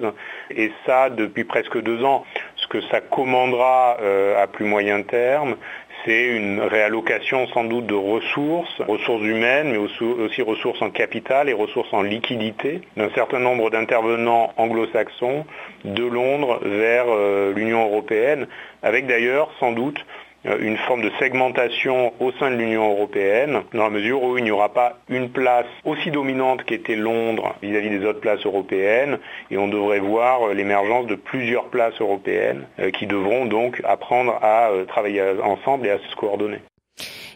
et 0.50 0.72
ça 0.86 1.10
depuis 1.10 1.44
presque 1.44 1.80
deux 1.82 2.04
ans. 2.04 2.26
Ce 2.56 2.68
que 2.68 2.82
ça 2.90 3.02
commandera 3.02 3.98
euh, 4.02 4.42
à 4.42 4.48
plus 4.48 4.66
moyen 4.66 5.02
terme, 5.02 5.58
c'est 6.06 6.28
une 6.30 6.62
réallocation 6.62 7.48
sans 7.50 7.66
doute 7.66 7.86
de 7.86 7.94
ressources, 7.94 8.82
ressources 8.88 9.24
humaines, 9.24 9.72
mais 9.72 9.78
aussi, 9.78 10.42
ressources 10.42 10.82
en 10.82 10.90
capital 10.90 11.50
et 11.50 11.54
ressources 11.54 11.94
en 11.94 12.02
liquidité 12.02 12.82
d'un 12.98 13.10
certain 13.12 13.40
nombre 13.40 13.70
d'intervenants 13.70 14.54
anglo-saxons 14.58 15.46
de 15.86 16.04
Londres 16.04 16.60
vers 16.64 17.06
euh, 17.08 17.54
l'Union 17.54 17.86
européenne, 17.86 18.48
avec 18.84 19.06
d'ailleurs 19.06 19.52
sans 19.60 19.74
doute 19.74 20.04
une 20.46 20.78
forme 20.78 21.02
de 21.02 21.12
segmentation 21.20 22.14
au 22.20 22.32
sein 22.34 22.50
de 22.50 22.56
l'Union 22.56 22.92
européenne, 22.92 23.62
dans 23.74 23.84
la 23.84 23.90
mesure 23.90 24.24
où 24.24 24.38
il 24.38 24.44
n'y 24.44 24.52
aura 24.52 24.70
pas 24.70 24.98
une 25.10 25.30
place 25.30 25.68
aussi 25.86 26.10
dominante 26.10 26.64
qu'était 26.64 26.96
Londres 26.96 27.56
vis-à-vis 27.62 27.90
des 27.90 28.06
autres 28.06 28.22
places 28.22 28.46
européennes, 28.46 29.20
et 29.52 29.58
on 29.58 29.68
devrait 29.68 30.00
voir 30.00 30.48
euh, 30.48 30.54
l'émergence 30.54 31.08
de 31.08 31.16
plusieurs 31.16 31.66
places 31.66 32.00
européennes 32.00 32.66
euh, 32.80 32.92
qui 32.92 33.06
devront 33.06 33.46
donc 33.46 33.82
apprendre 33.84 34.40
à 34.42 34.70
travailler 34.88 35.22
ensemble 35.44 35.88
et 35.88 35.92
à 35.92 36.00
se 36.00 36.16
coordonner. 36.16 36.60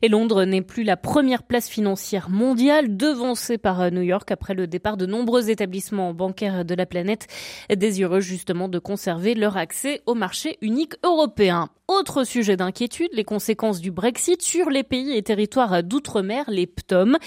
Et 0.02 0.08
Londres 0.08 0.44
n'est 0.44 0.62
plus 0.62 0.84
la 0.84 0.98
première 0.98 1.44
place 1.44 1.70
financière 1.70 2.30
mondiale, 2.30 2.98
devancée 2.98 3.58
par 3.58 3.82
euh, 3.82 3.90
New 3.90 4.02
York 4.02 4.32
après 4.32 4.54
le 4.54 4.68
départ 4.68 4.98
de 4.98 5.06
nombreux 5.06 5.50
établissements 5.50 6.14
bancaires 6.14 6.66
de 6.66 6.76
la 6.76 6.86
planète, 6.86 7.28
désireux 7.76 8.20
justement 8.20 8.68
de 8.68 8.80
conserver 8.80 9.34
leur 9.34 9.58
accès 9.58 10.02
au 10.06 10.14
marché 10.14 10.58
unique 10.62 10.94
européen. 11.04 11.70
Autre 11.88 12.24
sujet 12.24 12.58
d'inquiétude, 12.58 13.10
les 13.14 13.24
conséquences 13.24 13.80
du 13.80 13.92
Brexit 13.92 14.42
sur 14.42 14.72
les 14.72 14.82
pays 14.82 15.16
et 15.16 15.22
territoires 15.22 15.84
d'outre-mer, 15.84 16.46
les 16.48 16.66
PTOM. 16.66 17.18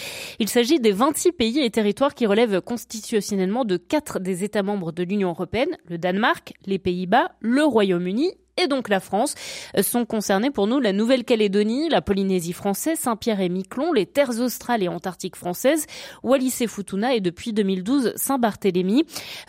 Il 0.41 0.49
s'agit 0.49 0.81
des 0.81 0.91
26 0.91 1.31
pays 1.31 1.61
et 1.61 1.71
territoires 1.71 2.15
qui 2.15 2.27
relèvent 2.27 2.61
constitutionnellement 2.61 3.65
de 3.65 3.77
quatre 3.77 4.19
des 4.19 4.43
États 4.43 4.65
membres 4.65 4.91
de 4.91 5.05
l'Union 5.05 5.29
européenne, 5.29 5.77
le 5.89 5.97
Danemark, 5.97 6.55
les 6.67 6.81
Pays-Bas, 6.81 7.31
le 7.41 7.65
Royaume-Uni 7.65 8.33
et 8.59 8.69
donc 8.69 8.89
la 8.89 9.01
France. 9.01 9.35
Sont 9.81 10.05
concernés 10.05 10.51
pour 10.51 10.67
nous 10.67 10.81
la 10.81 10.93
Nouvelle-Calédonie, 10.93 11.89
la 11.89 12.03
Polynésie 12.03 12.53
française, 12.53 12.99
Saint-Pierre 12.99 13.41
et 13.41 13.49
Miquelon, 13.49 13.93
les 13.93 14.07
terres 14.07 14.41
australes 14.41 14.83
et 14.83 14.89
antarctiques 14.89 15.37
françaises, 15.37 15.87
Wallis 16.23 16.57
et 16.61 16.67
Futuna 16.67 17.15
et 17.15 17.21
depuis 17.21 17.53
2012 17.53 18.13
Saint-Barthélemy. 18.17 19.05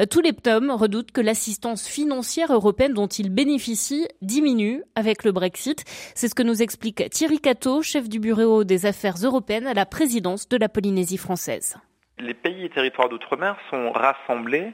Tous 0.09 0.21
les 0.21 0.33
PTOM 0.33 0.71
redoutent 0.71 1.11
que 1.11 1.21
l'assistance 1.21 1.87
financière 1.87 2.53
européenne 2.53 2.93
dont 2.93 3.07
ils 3.07 3.29
bénéficient 3.29 4.07
diminue 4.21 4.83
avec 4.95 5.23
le 5.23 5.31
Brexit. 5.31 5.83
C'est 6.15 6.27
ce 6.27 6.35
que 6.35 6.43
nous 6.43 6.61
explique 6.61 7.09
Thierry 7.09 7.39
Cato, 7.39 7.81
chef 7.81 8.07
du 8.07 8.19
bureau 8.19 8.63
des 8.63 8.85
affaires 8.85 9.15
européennes 9.23 9.67
à 9.67 9.73
la 9.73 9.85
présidence 9.85 10.47
de 10.47 10.57
la 10.57 10.69
Polynésie 10.69 11.17
française. 11.17 11.77
Les 12.19 12.33
pays 12.33 12.65
et 12.65 12.69
territoires 12.69 13.07
d'outre-mer 13.07 13.57
sont 13.69 13.91
rassemblés 13.91 14.73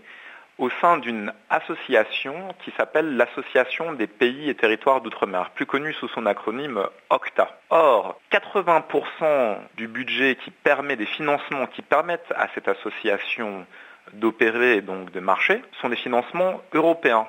au 0.57 0.69
sein 0.81 0.97
d'une 0.97 1.33
association 1.49 2.55
qui 2.63 2.71
s'appelle 2.77 3.17
l'Association 3.17 3.93
des 3.93 4.07
pays 4.07 4.49
et 4.49 4.55
territoires 4.55 5.01
d'outre-mer, 5.01 5.49
plus 5.51 5.65
connue 5.65 5.93
sous 5.93 6.07
son 6.09 6.25
acronyme 6.25 6.87
OCTA. 7.09 7.59
Or, 7.69 8.19
80% 8.31 9.57
du 9.75 9.87
budget 9.87 10.35
qui 10.35 10.51
permet 10.51 10.95
des 10.95 11.05
financements 11.05 11.67
qui 11.67 11.81
permettent 11.81 12.33
à 12.35 12.47
cette 12.53 12.67
association 12.67 13.65
d'opérer 14.13 14.77
et 14.77 14.81
donc 14.81 15.11
de 15.11 15.19
marcher 15.19 15.61
sont 15.81 15.89
des 15.89 15.95
financements 15.95 16.61
européens. 16.73 17.27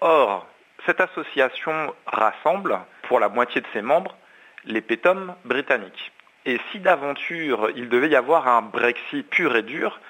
Or, 0.00 0.46
cette 0.84 1.00
association 1.00 1.94
rassemble, 2.06 2.78
pour 3.04 3.20
la 3.20 3.28
moitié 3.28 3.60
de 3.60 3.66
ses 3.72 3.82
membres, 3.82 4.16
les 4.64 4.82
pétomes 4.82 5.34
britanniques. 5.44 6.12
Et 6.44 6.60
si 6.70 6.80
d'aventure 6.80 7.70
il 7.74 7.88
devait 7.88 8.08
y 8.08 8.16
avoir 8.16 8.46
un 8.48 8.62
Brexit 8.62 9.28
pur 9.28 9.56
et 9.56 9.62
dur, 9.62 10.00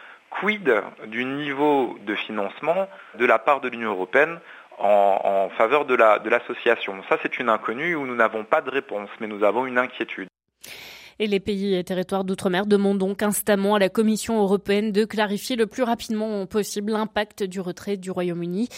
quid 0.40 0.70
du 1.06 1.24
niveau 1.24 1.96
de 2.06 2.14
financement 2.14 2.88
de 3.18 3.26
la 3.26 3.38
part 3.38 3.60
de 3.60 3.68
l'Union 3.68 3.90
européenne 3.90 4.38
en, 4.78 5.48
faveur 5.56 5.84
de 5.84 5.94
l'association? 6.28 7.02
Ça, 7.08 7.18
c'est 7.22 7.38
une 7.38 7.48
inconnue 7.48 7.94
où 7.94 8.06
nous 8.06 8.16
n'avons 8.16 8.44
pas 8.44 8.60
de 8.60 8.70
réponse, 8.70 9.10
mais 9.20 9.26
nous 9.26 9.44
avons 9.44 9.66
une 9.66 9.78
inquiétude. 9.78 10.28
Et 11.18 11.26
les 11.26 11.40
pays 11.40 11.74
et 11.74 11.82
territoires 11.82 12.24
d'outre-mer 12.24 12.66
demandent 12.66 12.98
donc 12.98 13.22
instamment 13.22 13.76
à 13.76 13.78
la 13.78 13.88
Commission 13.88 14.38
européenne 14.42 14.92
de 14.92 15.06
clarifier 15.06 15.56
le 15.56 15.66
plus 15.66 15.82
rapidement 15.82 16.44
possible 16.44 16.92
l'impact 16.92 17.42
du 17.42 17.58
retrait 17.58 17.96
du 17.96 18.10
Royaume-Uni 18.10 18.68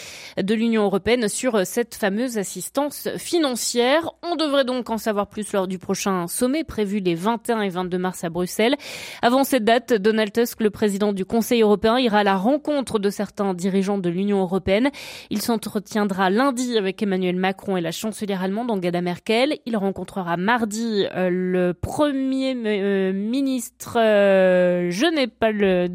de 0.41 0.55
l'Union 0.55 0.85
européenne 0.85 1.29
sur 1.29 1.67
cette 1.67 1.97
fameuse 1.97 2.39
assistance 2.39 3.09
financière. 3.17 4.13
On 4.23 4.37
devrait 4.37 4.65
donc 4.65 4.89
en 4.89 4.99
savoir 4.99 5.27
plus 5.27 5.53
lors 5.53 5.67
du 5.67 5.79
prochain 5.79 6.29
sommet 6.29 6.63
prévu 6.63 7.01
les 7.01 7.17
21 7.17 7.63
et 7.63 7.71
22 7.71 7.99
mars 7.99 8.23
à 8.23 8.29
Bruxelles. 8.31 8.77
Avant 9.21 9.43
cette 9.43 9.65
date, 9.65 9.93
Donald 9.95 10.33
Tusk, 10.33 10.63
le 10.63 10.71
président 10.71 11.13
du 11.13 11.25
Conseil 11.25 11.63
européen, 11.63 11.99
ira 11.99 12.21
à 12.21 12.25
la 12.25 12.37
rencontre 12.37 13.01
de 13.01 13.11
certains 13.11 13.53
dirigeants 13.53 13.99
de 13.99 14.11
l'Union 14.11 14.43
européenne. 14.43 14.91
Il 15.31 15.43
s'entretiendra 15.43 16.31
lundi 16.31 16.79
avec 16.79 17.03
Emmanuel 17.03 17.35
Macron 17.35 17.77
et 17.77 17.81
la 17.81 17.91
chancelière 17.91 18.45
allemande 18.45 18.71
Angela 18.71 19.03
Merkel. 19.03 19.59
Il 19.67 19.77
rencontrera 19.77 20.37
mardi 20.37 21.05
euh, 21.17 21.31
le 21.31 21.75
premier 21.75 22.28
premier 22.29 22.55
euh, 22.55 23.13
ministre, 23.15 23.97
euh, 23.97 24.91
je 24.91 25.07
n'ai 25.07 25.29
pas 25.29 25.51
le, 25.51 25.89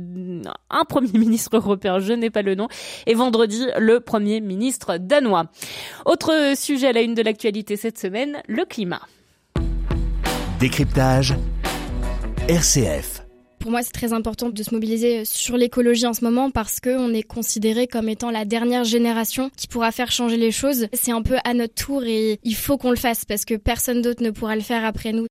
un 0.72 0.86
premier 0.86 1.12
ministre 1.20 1.56
européen, 1.58 2.00
je 2.00 2.14
n'ai 2.14 2.32
pas 2.32 2.42
le 2.42 2.56
nom, 2.56 2.70
et 3.06 3.14
vendredi 3.14 3.68
le 3.78 4.00
premier 4.00 4.42
ministre 4.42 4.98
danois. 4.98 5.46
Autre 6.06 6.54
sujet 6.56 6.88
à 6.88 6.94
la 6.94 7.02
une 7.02 7.14
de 7.14 7.22
l'actualité 7.22 7.78
cette 7.78 8.00
semaine, 8.00 8.42
le 8.48 8.66
climat. 8.66 9.02
Décryptage 10.60 11.36
RCF 12.50 13.20
pour 13.60 13.72
moi, 13.72 13.82
c'est 13.82 13.94
très 13.94 14.12
important 14.12 14.50
de 14.50 14.62
se 14.62 14.74
mobiliser 14.76 15.24
sur 15.24 15.56
l'écologie 15.56 16.06
en 16.06 16.12
ce 16.12 16.26
moment 16.26 16.52
parce 16.52 16.82
qu'on 16.82 17.14
est 17.14 17.24
considéré 17.24 17.88
comme 17.88 18.10
étant 18.10 18.30
la 18.30 18.44
dernière 18.44 18.84
génération 18.84 19.50
qui 19.56 19.70
pourra 19.70 19.94
faire 19.94 20.12
changer 20.12 20.36
les 20.36 20.52
choses. 20.52 20.88
C'est 20.92 21.14
un 21.14 21.22
peu 21.22 21.38
à 21.46 21.54
notre 21.54 21.74
tour 21.74 22.04
et 22.04 22.42
il 22.44 22.56
faut 22.56 22.78
qu'on 22.78 22.90
le 22.90 22.98
fasse 22.98 23.24
parce 23.24 23.46
que 23.46 23.54
personne 23.54 24.02
d'autre 24.02 24.22
ne 24.22 24.32
pourra 24.32 24.58
le 24.58 24.62
faire 24.62 24.84
après 24.84 25.14
nous 25.14 25.28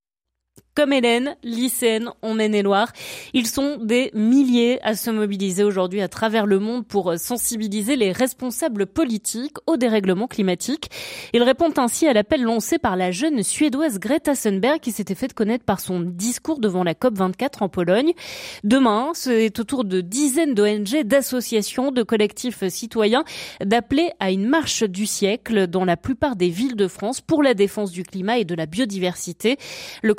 comme 0.75 0.93
Hélène, 0.93 1.37
lycéenne 1.43 2.11
en 2.23 2.35
Maine-et-Loire. 2.35 2.93
Ils 3.35 3.47
sont 3.47 3.77
des 3.77 4.11
milliers 4.15 4.81
à 4.83 4.95
se 4.95 5.11
mobiliser 5.11 5.65
aujourd'hui 5.65 6.01
à 6.01 6.09
travers 6.09 6.47
le 6.47 6.59
monde 6.59 6.87
pour 6.87 7.15
sensibiliser 7.19 7.97
les 7.97 8.13
responsables 8.13 8.87
politiques 8.87 9.57
au 9.67 9.77
dérèglement 9.77 10.27
climatique. 10.27 10.91
Ils 11.33 11.43
répondent 11.43 11.79
ainsi 11.79 12.07
à 12.07 12.13
l'appel 12.13 12.43
lancé 12.43 12.79
par 12.79 12.97
la 12.97 13.11
jeune 13.11 13.43
suédoise 13.43 13.99
Greta 13.99 14.35
Thunberg 14.35 14.81
qui 14.81 14.93
s'était 14.93 15.15
fait 15.15 15.33
connaître 15.33 15.65
par 15.65 15.81
son 15.81 16.01
discours 16.01 16.59
devant 16.59 16.85
la 16.85 16.95
COP24 16.95 17.63
en 17.63 17.69
Pologne. 17.69 18.13
Demain, 18.65 19.11
c'est 19.15 19.59
au 19.61 19.65
tour 19.65 19.85
de 19.85 20.01
dizaines 20.01 20.55
d'ONG, 20.55 21.03
d'associations, 21.05 21.93
de 21.93 22.03
collectifs 22.03 22.67
citoyens 22.69 23.25
d'appeler 23.65 24.11
à 24.21 24.31
une 24.31 24.47
marche 24.47 24.85
du 24.85 25.07
siècle 25.07 25.67
dans 25.67 25.85
la 25.85 25.97
plupart 25.97 26.37
des 26.37 26.49
villes 26.49 26.77
de 26.77 26.89
France 26.89 27.21
pour 27.21 27.43
la 27.43 27.55
défense 27.55 27.91
du 27.91 28.03
climat 28.05 28.39
et 28.39 28.45
de 28.45 28.55
la 28.55 28.67
biodiversité. 28.67 29.59
Le 30.03 30.15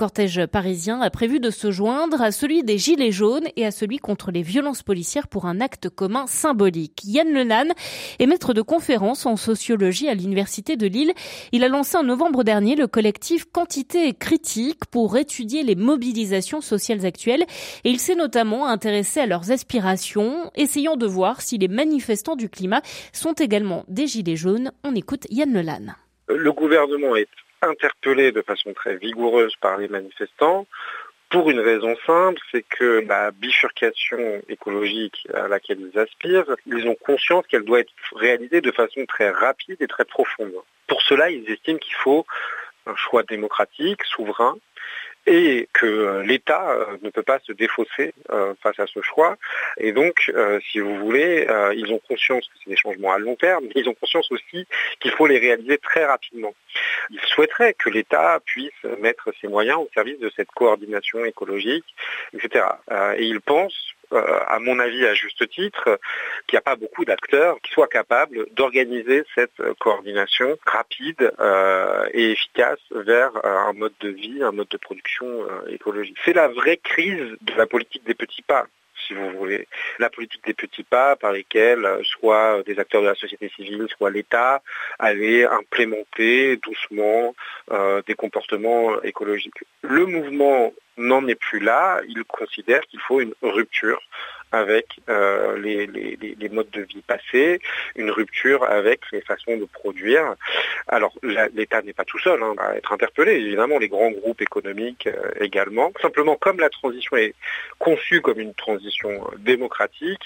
parisien 0.47 1.01
a 1.01 1.09
prévu 1.09 1.39
de 1.39 1.49
se 1.49 1.71
joindre 1.71 2.21
à 2.21 2.31
celui 2.31 2.63
des 2.63 2.77
Gilets 2.77 3.11
jaunes 3.11 3.47
et 3.55 3.65
à 3.65 3.71
celui 3.71 3.97
contre 3.97 4.31
les 4.31 4.41
violences 4.41 4.83
policières 4.83 5.27
pour 5.27 5.45
un 5.45 5.61
acte 5.61 5.89
commun 5.89 6.25
symbolique. 6.27 7.01
Yann 7.05 7.31
Lenan 7.31 7.73
est 8.19 8.25
maître 8.25 8.53
de 8.53 8.61
conférence 8.61 9.25
en 9.25 9.35
sociologie 9.35 10.09
à 10.09 10.13
l'Université 10.13 10.75
de 10.75 10.87
Lille. 10.87 11.13
Il 11.51 11.63
a 11.63 11.67
lancé 11.67 11.97
en 11.97 12.03
novembre 12.03 12.43
dernier 12.43 12.75
le 12.75 12.87
collectif 12.87 13.45
Quantité 13.45 14.07
et 14.07 14.13
Critique 14.13 14.85
pour 14.85 15.17
étudier 15.17 15.63
les 15.63 15.75
mobilisations 15.75 16.61
sociales 16.61 17.05
actuelles 17.05 17.45
et 17.83 17.89
il 17.89 17.99
s'est 17.99 18.15
notamment 18.15 18.67
intéressé 18.67 19.19
à 19.19 19.25
leurs 19.25 19.51
aspirations, 19.51 20.51
essayant 20.55 20.95
de 20.95 21.05
voir 21.05 21.41
si 21.41 21.57
les 21.57 21.67
manifestants 21.67 22.35
du 22.35 22.49
climat 22.49 22.81
sont 23.11 23.33
également 23.33 23.83
des 23.87 24.07
Gilets 24.07 24.35
jaunes. 24.35 24.71
On 24.83 24.95
écoute 24.95 25.27
Yann 25.29 25.53
Lelan. 25.53 25.93
Le 26.27 26.51
gouvernement 26.51 27.15
est 27.15 27.27
interpellé 27.63 28.31
de 28.31 28.41
façon 28.41 28.73
très 28.73 28.97
vigoureuse 28.97 29.55
par 29.61 29.77
les 29.77 29.87
manifestants 29.87 30.67
pour 31.33 31.49
une 31.49 31.59
raison 31.59 31.95
simple, 32.05 32.39
c'est 32.51 32.61
que 32.61 33.03
la 33.07 33.31
bifurcation 33.31 34.43
écologique 34.49 35.27
à 35.33 35.47
laquelle 35.47 35.79
ils 35.81 35.97
aspirent, 35.97 36.45
ils 36.67 36.87
ont 36.87 36.93
conscience 36.93 37.47
qu'elle 37.47 37.63
doit 37.63 37.79
être 37.79 37.91
réalisée 38.15 38.61
de 38.61 38.71
façon 38.71 39.03
très 39.07 39.31
rapide 39.31 39.77
et 39.79 39.87
très 39.87 40.05
profonde. 40.05 40.53
Pour 40.85 41.01
cela, 41.01 41.31
ils 41.31 41.49
estiment 41.49 41.79
qu'il 41.79 41.95
faut 41.95 42.23
un 42.85 42.95
choix 42.95 43.23
démocratique, 43.23 44.03
souverain, 44.03 44.57
et 45.25 45.69
que 45.73 45.85
euh, 45.85 46.23
l'État 46.23 46.69
euh, 46.71 46.97
ne 47.01 47.09
peut 47.09 47.23
pas 47.23 47.39
se 47.39 47.53
défausser 47.53 48.13
euh, 48.31 48.53
face 48.61 48.79
à 48.79 48.87
ce 48.87 49.01
choix. 49.01 49.37
Et 49.77 49.91
donc, 49.91 50.31
si 50.71 50.79
vous 50.79 50.95
voulez, 50.97 51.47
ils 51.75 51.91
ont 51.91 51.99
conscience 52.07 52.47
que 52.47 52.53
c'est 52.63 52.69
des 52.69 52.75
changements 52.75 53.13
à 53.13 53.17
long 53.17 53.35
terme, 53.35 53.65
mais 53.65 53.81
ils 53.81 53.89
ont 53.89 53.93
conscience 53.93 54.31
aussi 54.31 54.67
qu'il 54.99 55.11
faut 55.11 55.27
les 55.27 55.39
réaliser 55.39 55.77
très 55.77 56.05
rapidement. 56.05 56.53
Ils 57.09 57.19
souhaiteraient 57.21 57.73
que 57.73 57.89
l'État 57.89 58.39
puisse 58.45 58.71
mettre 58.99 59.33
ses 59.41 59.47
moyens 59.47 59.79
au 59.79 59.89
service 59.93 60.19
de 60.19 60.31
cette 60.35 60.49
coordination 60.51 61.25
écologique, 61.25 61.85
etc. 62.33 62.65
Et 63.17 63.25
ils 63.25 63.41
pensent 63.41 63.93
à 64.13 64.59
mon 64.59 64.79
avis 64.79 65.05
à 65.05 65.13
juste 65.13 65.47
titre, 65.49 65.99
qu'il 66.47 66.57
n'y 66.57 66.59
a 66.59 66.61
pas 66.61 66.75
beaucoup 66.75 67.05
d'acteurs 67.05 67.57
qui 67.61 67.71
soient 67.71 67.87
capables 67.87 68.45
d'organiser 68.51 69.23
cette 69.35 69.61
coordination 69.79 70.57
rapide 70.65 71.31
euh, 71.39 72.07
et 72.13 72.31
efficace 72.31 72.79
vers 72.91 73.31
euh, 73.37 73.57
un 73.69 73.73
mode 73.73 73.93
de 73.99 74.09
vie, 74.09 74.43
un 74.43 74.51
mode 74.51 74.69
de 74.69 74.77
production 74.77 75.27
écologique. 75.67 76.17
C'est 76.25 76.33
la 76.33 76.47
vraie 76.47 76.77
crise 76.77 77.37
de 77.41 77.53
la 77.55 77.65
politique 77.65 78.03
des 78.05 78.15
petits 78.15 78.41
pas 78.41 78.67
si 79.07 79.13
vous 79.13 79.31
voulez, 79.31 79.67
la 79.99 80.09
politique 80.09 80.45
des 80.45 80.53
petits 80.53 80.83
pas 80.83 81.17
par 81.17 81.33
lesquels 81.33 81.85
soit 82.05 82.63
des 82.63 82.79
acteurs 82.79 83.01
de 83.01 83.07
la 83.07 83.15
société 83.15 83.51
civile, 83.53 83.85
soit 83.89 84.09
l'État 84.09 84.61
allaient 84.97 85.45
implémenter 85.45 86.55
doucement 86.55 87.35
des 88.07 88.13
comportements 88.15 89.01
écologiques. 89.01 89.65
Le 89.81 90.05
mouvement 90.05 90.71
n'en 90.97 91.27
est 91.27 91.35
plus 91.35 91.59
là. 91.59 92.01
Il 92.07 92.23
considère 92.25 92.81
qu'il 92.81 92.99
faut 92.99 93.21
une 93.21 93.33
rupture 93.41 94.01
avec 94.53 94.85
euh, 95.09 95.57
les, 95.57 96.49
modes 96.49 96.69
de 96.71 96.81
vie 96.81 97.01
passés, 97.01 97.59
une 97.95 98.11
rupture 98.11 98.63
avec 98.63 99.01
les 99.11 99.21
façons 99.21 99.57
de 99.57 99.65
produire. 99.65 100.35
Alors 100.87 101.13
l'État 101.23 101.81
n'est 101.81 101.93
pas 101.93 102.05
tout 102.05 102.19
seul 102.19 102.41
hein, 102.43 102.53
à 102.59 102.75
être 102.75 102.93
interpellé, 102.93 103.33
évidemment 103.33 103.79
les 103.79 103.89
grands 103.89 104.11
groupes 104.11 104.41
économiques 104.41 105.07
euh, 105.07 105.31
également. 105.41 105.91
Simplement 106.01 106.35
comme 106.35 106.59
la 106.59 106.69
transition 106.69 107.17
est 107.17 107.33
conçue 107.79 108.21
comme 108.21 108.39
une 108.39 108.53
transition 108.53 109.27
démocratique, 109.39 110.21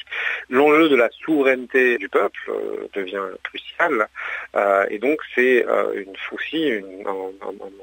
l'enjeu 0.49 0.89
de 0.89 0.95
la 0.95 1.09
souveraineté 1.25 1.97
du 1.97 2.09
peuple 2.09 2.39
euh, 2.49 2.87
devient 2.93 3.23
crucial 3.43 4.07
et 4.89 4.97
donc 4.97 5.19
c'est 5.35 5.65
une 5.93 6.13
aussi 6.31 6.71
un, 7.05 7.11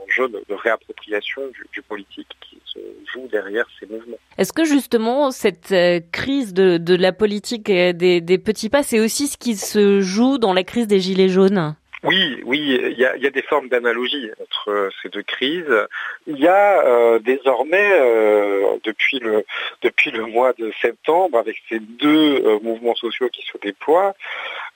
enjeu 0.03 0.29
de, 0.29 0.55
réappropriation 0.55 1.43
du 1.73 1.83
politique 1.83 2.29
qui 2.41 2.61
se 2.67 2.79
joue 3.13 3.29
derrière 3.29 3.67
ces 3.79 3.87
mouvements. 3.87 4.19
Est-ce 4.39 4.53
que 4.53 4.65
justement 4.65 5.31
cette 5.31 5.73
euh, 5.73 6.01
de, 6.43 6.95
la 6.95 7.13
politique 7.13 7.67
des, 7.67 8.39
petits 8.39 8.69
pas, 8.69 8.83
c'est 8.83 9.01
aussi 9.01 9.29
ce 9.29 9.37
qui 9.37 9.57
se 9.57 10.01
joue 10.01 10.39
dans 10.39 10.53
la 10.53 10.65
crise 10.65 10.87
des 10.87 11.01
Gilets 11.01 11.29
jaunes 11.29 11.77
Oui, 12.05 12.43
oui, 12.45 12.79
il 12.83 12.99
y 12.99 13.07
a, 13.07 13.31
des 13.31 13.43
formes 13.43 13.71
d'analogie 13.71 14.31
entre 14.39 14.91
ces 15.01 15.09
deux 15.09 15.23
crises. 15.23 15.87
Il 16.27 16.39
y 16.39 16.47
a 16.47 16.85
euh, 16.85 17.19
désormais, 17.19 17.93
euh, 17.95 18.77
depuis, 18.85 19.19
le, 19.21 19.47
depuis 19.81 20.11
le 20.11 20.27
mois 20.27 20.53
de 20.53 20.71
septembre, 20.83 21.39
avec 21.39 21.57
ces 21.71 21.79
deux 21.79 22.45
euh, 22.45 22.59
mouvements 22.61 22.95
sociaux 22.95 23.31
qui 23.31 23.43
se 23.51 23.57
déploient, 23.57 24.15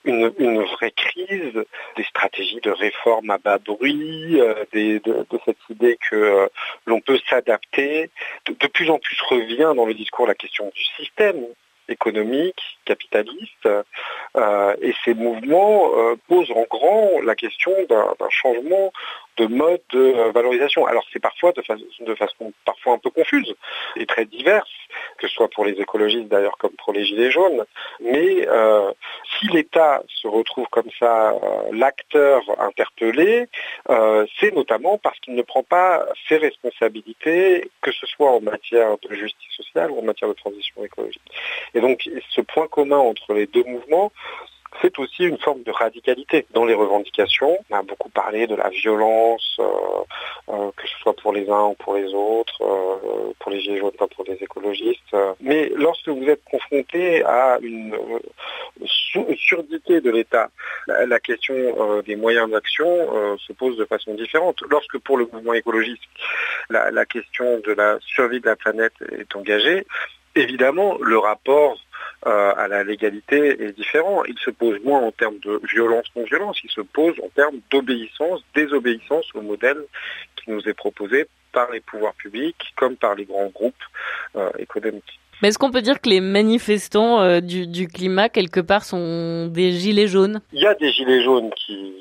une, 0.05 0.29
vraie 0.63 0.91
crise 0.91 1.53
des 1.97 2.03
stratégies 2.03 2.61
de 2.61 2.71
réforme 2.71 3.29
à 3.29 3.37
bas 3.37 3.59
bruit, 3.59 4.39
de, 4.73 4.99
de, 5.03 5.39
cette 5.45 5.57
idée 5.69 5.99
que 6.09 6.49
l'on 6.87 6.99
peut 6.99 7.19
s'adapter. 7.29 8.09
de 8.47 8.67
plus 8.67 8.89
en 8.89 8.97
plus 8.97 9.21
revient 9.21 9.73
dans 9.75 9.85
le 9.85 9.93
discours 9.93 10.25
la 10.25 10.35
question 10.35 10.71
du 10.73 10.83
système 10.97 11.45
économique, 11.89 12.61
capitaliste, 12.85 13.67
euh, 14.35 14.75
et 14.81 14.93
ces 15.03 15.13
mouvements 15.13 15.91
euh, 15.95 16.15
posent 16.27 16.51
en 16.51 16.65
grand 16.69 17.21
la 17.21 17.35
question 17.35 17.71
d'un 17.89 18.29
changement 18.29 18.91
de 19.37 19.47
mode 19.47 19.81
de 19.91 20.31
valorisation. 20.31 20.85
Alors 20.85 21.05
c'est 21.11 21.19
parfois 21.19 21.51
de, 21.53 21.63
de, 22.05 22.15
façon 22.15 22.53
parfois 22.65 22.93
un 22.93 22.97
peu 22.97 23.09
confuse 23.09 23.55
et 23.95 24.05
très 24.05 24.25
diverse, 24.25 24.69
que 25.19 25.27
ce 25.27 25.33
soit 25.33 25.49
pour 25.49 25.65
les 25.65 25.73
écologistes 25.73 26.27
d'ailleurs 26.27 26.57
comme 26.57 26.71
pour 26.83 26.93
les 26.93 27.05
gilets 27.05 27.31
jaunes. 27.31 27.63
Mais 27.99 28.47
euh, 28.47 28.91
si 29.39 29.47
l'État 29.47 30.01
se 30.07 30.27
retrouve 30.27 30.67
comme 30.69 30.89
ça 30.99 31.31
euh, 31.31 31.37
l'acteur 31.73 32.41
interpellé, 32.59 33.47
c'est 34.39 34.53
notamment 34.53 34.97
parce 34.97 35.19
qu'il 35.19 35.35
ne 35.35 35.41
prend 35.41 35.63
pas 35.63 36.05
ses 36.27 36.37
responsabilités, 36.37 37.69
que 37.81 37.91
ce 37.91 38.05
soit 38.05 38.31
en 38.31 38.41
matière 38.41 38.95
de 38.97 39.15
justice 39.15 39.51
sociale 39.55 39.91
ou 39.91 39.99
en 39.99 40.03
matière 40.03 40.29
de 40.29 40.35
transition 40.35 40.83
écologique. 40.83 41.21
Et 41.73 41.81
donc 41.81 42.09
ce 42.29 42.41
point 42.41 42.67
commun 42.67 42.97
entre 42.97 43.33
les 43.33 43.47
deux 43.47 43.63
mouvements, 43.63 44.11
c'est 44.81 44.97
aussi 44.99 45.23
une 45.23 45.37
forme 45.37 45.63
de 45.63 45.71
radicalité 45.71 46.45
dans 46.53 46.65
les 46.65 46.73
revendications. 46.73 47.57
On 47.69 47.75
a 47.75 47.81
beaucoup 47.81 48.09
parlé 48.09 48.47
de 48.47 48.55
la 48.55 48.69
violence, 48.69 49.57
euh, 49.59 49.63
euh, 50.49 50.71
que 50.75 50.87
ce 50.87 50.97
soit 51.01 51.15
pour 51.15 51.33
les 51.33 51.49
uns 51.49 51.67
ou 51.67 51.73
pour 51.73 51.95
les 51.95 52.13
autres, 52.13 52.61
euh, 52.61 53.33
pour 53.39 53.51
les 53.51 53.61
gilets 53.61 53.79
jaunes 53.79 53.91
comme 53.97 54.09
pour 54.09 54.25
les 54.25 54.35
écologistes. 54.35 55.15
Mais 55.41 55.71
lorsque 55.75 56.09
vous 56.09 56.23
êtes 56.29 56.43
confronté 56.45 57.23
à 57.25 57.57
une, 57.61 57.95
surdité 59.35 59.99
de 59.99 60.11
l'État, 60.11 60.49
la, 60.87 61.19
question 61.19 62.01
des 62.05 62.15
moyens 62.15 62.49
d'action 62.49 63.37
se 63.37 63.51
pose 63.53 63.77
de 63.77 63.85
façon 63.85 64.13
différente. 64.13 64.61
Lorsque 64.69 64.97
pour 64.99 65.17
le 65.17 65.27
mouvement 65.31 65.53
écologiste, 65.53 66.03
la 66.69 67.05
question 67.05 67.59
de 67.59 67.73
la 67.73 67.97
survie 68.01 68.39
de 68.39 68.45
la 68.45 68.55
planète 68.55 68.93
est 69.11 69.35
engagée, 69.35 69.85
évidemment, 70.35 70.97
le 71.01 71.17
rapport 71.17 71.77
euh, 72.27 72.53
à 72.57 72.67
la 72.67 72.83
légalité 72.83 73.63
est 73.63 73.71
différent. 73.71 74.23
Il 74.25 74.37
se 74.39 74.49
pose 74.49 74.79
moins 74.83 75.01
en 75.01 75.11
termes 75.11 75.39
de 75.39 75.61
violence-non-violence, 75.71 76.57
il 76.63 76.69
se 76.69 76.81
pose 76.81 77.15
en 77.23 77.29
termes 77.29 77.59
d'obéissance, 77.71 78.41
désobéissance 78.53 79.25
au 79.35 79.41
modèle 79.41 79.81
qui 80.35 80.51
nous 80.51 80.61
est 80.67 80.73
proposé 80.73 81.27
par 81.51 81.71
les 81.71 81.79
pouvoirs 81.79 82.13
publics 82.15 82.73
comme 82.75 82.95
par 82.95 83.15
les 83.15 83.25
grands 83.25 83.47
groupes 83.47 83.83
euh, 84.35 84.49
économiques. 84.59 85.19
Mais 85.41 85.47
est-ce 85.47 85.57
qu'on 85.57 85.71
peut 85.71 85.81
dire 85.81 86.01
que 86.01 86.09
les 86.09 86.19
manifestants 86.19 87.21
euh, 87.21 87.39
du, 87.39 87.87
climat, 87.87 88.27
quelque 88.27 88.59
part, 88.59 88.83
sont 88.83 89.47
des 89.47 89.71
gilets 89.71 90.07
jaunes? 90.07 90.41
Il 90.51 90.61
y 90.61 90.67
a 90.67 90.75
des 90.75 90.91
gilets 90.91 91.23
jaunes 91.23 91.51
qui, 91.55 91.93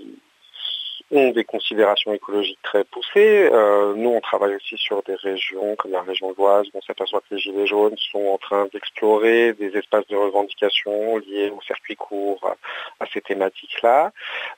ont 1.10 1.30
des 1.30 1.44
considérations 1.44 2.12
écologiques 2.12 2.58
très 2.62 2.84
poussées. 2.84 3.48
Euh, 3.50 3.94
nous, 3.94 4.10
on 4.10 4.20
travaille 4.20 4.54
aussi 4.54 4.76
sur 4.76 5.02
des 5.02 5.14
régions 5.14 5.74
comme 5.76 5.92
la 5.92 6.02
région 6.02 6.32
d'Oise. 6.32 6.66
On 6.74 6.82
s'aperçoit 6.82 7.20
que 7.20 7.34
les 7.34 7.40
Gilets 7.40 7.66
jaunes 7.66 7.96
sont 8.12 8.26
en 8.26 8.38
train 8.38 8.68
d'explorer 8.72 9.54
des 9.54 9.76
espaces 9.76 10.06
de 10.08 10.16
revendication 10.16 11.16
liés 11.18 11.50
au 11.50 11.60
circuit 11.62 11.96
court, 11.96 12.54
à, 13.00 13.06
ces 13.12 13.20
thématiques-là. 13.20 14.12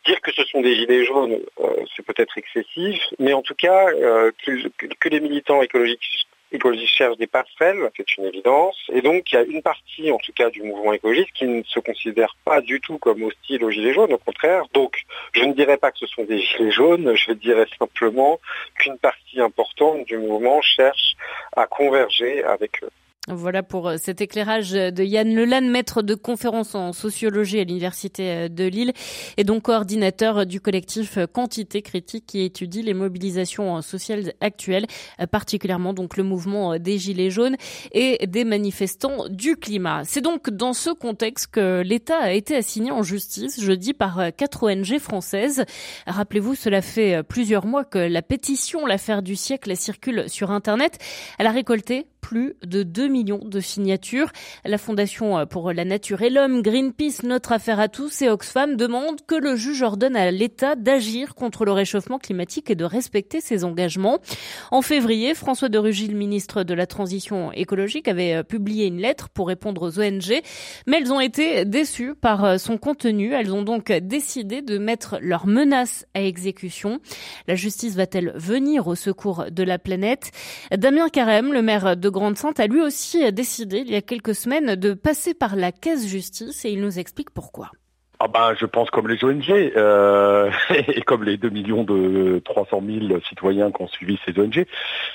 Dire 0.07 0.21
que 0.21 0.33
ce 0.33 0.45
sont 0.45 0.61
des 0.61 0.75
Gilets 0.75 1.05
jaunes, 1.05 1.39
euh, 1.61 1.85
c'est 1.97 2.05
peut-être 2.05 2.37
excessif, 2.37 3.01
mais 3.19 3.33
en 3.33 3.43
tout 3.43 3.55
cas, 3.55 3.89
euh, 3.89 4.33
que 4.45 5.09
les 5.09 5.21
militants 5.21 5.63
écologiques 5.63 6.27
écologistes 6.53 6.95
cherchent 6.95 7.17
des 7.17 7.27
passerelles, 7.27 7.91
c'est 7.97 8.17
une 8.17 8.25
évidence. 8.25 8.77
Et 8.93 9.03
donc, 9.03 9.31
il 9.33 9.35
y 9.35 9.39
a 9.39 9.43
une 9.43 9.63
partie, 9.63 10.11
en 10.11 10.19
tout 10.19 10.33
cas, 10.33 10.51
du 10.51 10.63
mouvement 10.63 10.93
écologiste 10.93 11.33
qui 11.35 11.47
ne 11.47 11.63
se 11.65 11.81
considère 11.81 12.37
pas 12.45 12.61
du 12.61 12.81
tout 12.81 12.99
comme 12.99 13.23
hostile 13.23 13.65
aux 13.65 13.71
Gilets 13.71 13.95
jaunes, 13.95 14.13
au 14.13 14.19
contraire. 14.19 14.65
Donc, 14.75 15.05
je 15.33 15.45
ne 15.45 15.53
dirais 15.53 15.77
pas 15.77 15.93
que 15.93 15.99
ce 15.99 16.07
sont 16.07 16.25
des 16.25 16.41
Gilets 16.41 16.71
jaunes, 16.71 17.15
je 17.15 17.33
dirais 17.33 17.67
simplement 17.79 18.41
qu'une 18.79 18.99
partie 18.99 19.41
importante 19.41 20.05
du 20.07 20.19
mouvement 20.19 20.61
cherche 20.63 21.17
à 21.57 21.67
converger 21.67 22.45
avec 22.45 22.83
eux. 22.83 22.91
Voilà 23.33 23.63
pour 23.63 23.89
euh, 23.89 23.97
cet 23.97 24.21
éclairage 24.21 24.73
de 24.73 25.05
Yann 25.05 25.33
Lelanne, 25.33 25.71
maître 25.71 26.03
de 26.03 26.15
conférence 26.15 26.75
en 26.75 26.93
sociologie 26.93 27.61
à 27.61 27.65
l'Université 27.65 28.31
euh, 28.31 28.49
de 28.49 28.65
Lille 28.65 28.93
et 29.37 29.45
donc 29.45 29.63
coordinateur 29.63 30.47
du 30.47 30.61
collectif 30.61 31.19
Quantité 31.33 31.81
Critique 31.83 32.27
qui 32.27 32.43
étudie 32.43 32.83
les 32.83 32.95
mobilisations 32.95 33.83
sociales 33.83 34.33
actuelles, 34.41 34.87
euh, 35.21 35.27
particulièrement 35.27 35.95
donc 35.95 36.17
le 36.17 36.25
mouvement 36.25 36.79
des 36.79 36.99
Gilets 36.99 37.31
jaunes 37.31 37.57
et 37.93 38.27
des 38.27 38.45
manifestants 38.45 39.29
du 39.29 39.57
climat. 39.57 40.03
C'est 40.05 40.23
donc 40.23 40.51
dans 40.51 40.73
ce 40.73 40.91
contexte 40.91 41.49
que 41.49 41.83
l'État 41.83 42.19
a 42.19 42.33
été 42.33 42.57
assigné 42.57 42.91
en 42.91 43.03
justice 43.03 43.63
jeudi 43.63 43.95
par 43.95 44.31
quatre 44.37 44.65
ONG 44.65 44.99
françaises. 44.99 45.65
Rappelez-vous, 46.07 46.55
cela 46.55 46.83
fait 46.83 47.23
plusieurs 47.23 47.67
mois 47.67 47.85
que 47.85 47.99
la 47.99 48.23
pétition 48.23 48.87
L'affaire 48.87 49.23
du 49.23 49.37
siècle 49.37 49.77
circule 49.77 50.29
sur 50.29 50.51
Internet. 50.51 50.99
Elle 51.39 51.47
a 51.47 51.53
récolté 51.53 52.07
plus 52.21 52.55
de 52.65 52.83
2 52.83 53.09
millions 53.09 53.41
de 53.45 53.61
signatures. 53.61 54.31
La 54.65 54.79
Fondation 54.79 55.47
pour 55.47 55.73
la 55.73 55.85
nature 55.85 56.23
et 56.23 56.31
l'homme, 56.31 56.63
Greenpeace, 56.63 57.23
Notre 57.25 57.53
Affaire 57.53 57.81
à 57.81 57.89
tous 57.89 58.23
et 58.23 58.29
Oxfam 58.29 58.77
demandent 58.77 59.21
que 59.27 59.35
le 59.35 59.57
juge 59.57 59.83
ordonne 59.83 60.17
à 60.17 60.31
l'État 60.31 60.77
d'agir 60.77 61.35
contre 61.35 61.65
le 61.65 61.73
réchauffement 61.73 62.19
climatique 62.19 62.71
et 62.71 62.75
de 62.75 62.85
respecter 62.85 63.41
ses 63.41 63.65
engagements. 63.65 64.19
En 64.71 64.83
février, 64.83 65.35
François 65.35 65.69
de 65.69 65.79
Rugy, 65.79 66.09
le 66.09 66.17
ministre 66.17 66.63
de 66.63 66.75
la 66.75 66.87
Transition 66.87 67.53
écologique, 67.53 68.09
avait 68.09 68.45
publié 68.45 68.87
une 68.87 68.99
lettre 68.99 69.29
pour 69.31 69.49
répondre 69.49 69.83
aux 69.83 69.99
ONG, 69.99 70.43
mais 70.87 70.99
elles 70.99 71.13
ont 71.13 71.21
été 71.21 71.65
déçues 71.65 72.15
par 72.15 72.61
son 72.61 72.77
contenu. 72.77 73.33
Elles 73.33 73.55
ont 73.55 73.63
donc 73.63 73.91
décidé 73.91 74.63
de 74.63 74.79
mettre 74.79 75.19
leurs 75.23 75.47
menaces 75.47 76.07
à 76.15 76.23
exécution. 76.23 77.01
La 77.49 77.55
justice 77.55 77.97
va-t-elle 77.97 78.33
venir 78.35 78.87
au 78.87 78.95
secours 78.95 79.47
de 79.51 79.63
la 79.63 79.79
planète? 79.79 80.33
Damien 80.77 81.09
Carême, 81.09 81.53
le 81.53 81.63
maire 81.63 81.97
de 81.97 82.09
Grande-Sainte 82.11 82.61
a 82.61 82.67
lui 82.67 82.81
aussi 82.81 83.33
décidé 83.33 83.79
il 83.79 83.91
y 83.91 83.97
a 83.97 84.03
quelques 84.03 84.35
semaines 84.35 84.77
de 84.77 84.95
passer 84.95 85.35
par 85.35 85.57
la 85.57 85.73
caisse 85.73 86.07
justice 86.07 86.65
et 86.65 86.71
il 86.71 86.81
nous 86.81 86.99
explique 86.99 87.31
pourquoi. 87.31 87.71
Ah 88.23 88.29
ben, 88.29 88.55
je 88.55 88.67
pense 88.67 88.91
comme 88.91 89.09
les 89.09 89.25
ONG 89.25 89.51
euh, 89.51 90.51
et 90.89 91.01
comme 91.01 91.25
les 91.25 91.39
2 91.39 91.49
millions 91.49 91.85
de 91.85 92.43
300 92.45 92.83
000 92.87 93.21
citoyens 93.27 93.73
qui 93.73 93.83
ont 93.83 93.89
suivi 93.89 94.19
ces 94.27 94.39
ONG, 94.39 94.67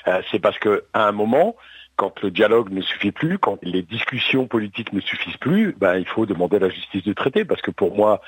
euh, 0.08 0.22
c'est 0.30 0.40
parce 0.40 0.58
qu'à 0.58 0.80
un 0.92 1.12
moment, 1.12 1.54
quand 1.96 2.22
le 2.22 2.30
dialogue 2.30 2.70
ne 2.70 2.82
suffit 2.82 3.10
plus, 3.10 3.38
quand 3.38 3.58
les 3.62 3.82
discussions 3.82 4.46
politiques 4.46 4.92
ne 4.92 5.00
suffisent 5.00 5.38
plus, 5.38 5.74
ben, 5.78 5.96
il 5.96 6.06
faut 6.06 6.26
demander 6.26 6.56
à 6.56 6.60
la 6.60 6.68
justice 6.68 7.02
de 7.02 7.12
traiter, 7.14 7.44
parce 7.44 7.62
que 7.62 7.70
pour 7.70 7.96
moi, 7.96 8.20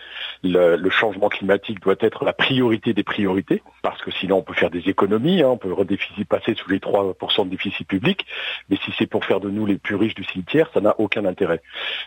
le, 0.43 0.89
changement 0.91 1.29
climatique 1.29 1.81
doit 1.81 1.95
être 2.01 2.25
la 2.25 2.33
priorité 2.33 2.95
des 2.95 3.03
priorités, 3.03 3.63
parce 3.83 4.01
que 4.01 4.11
sinon 4.11 4.39
on 4.39 4.43
peut 4.43 4.55
faire 4.55 4.71
des 4.71 4.89
économies, 4.89 5.43
hein, 5.43 5.49
on 5.49 5.57
peut 5.59 5.75
passer 6.29 6.55
sous 6.55 6.71
les 6.71 6.79
3% 6.79 7.45
de 7.45 7.51
déficit 7.51 7.87
public, 7.87 8.27
mais 8.71 8.79
si 8.85 8.93
c'est 8.99 9.07
pour 9.07 9.25
faire 9.25 9.39
de 9.39 9.51
nous 9.51 9.67
les 9.67 9.77
plus 9.77 9.95
riches 9.95 10.15
du 10.15 10.25
cimetière, 10.25 10.71
ça 10.73 10.81
n'a 10.81 10.99
aucun 10.99 11.27
intérêt. 11.27 11.61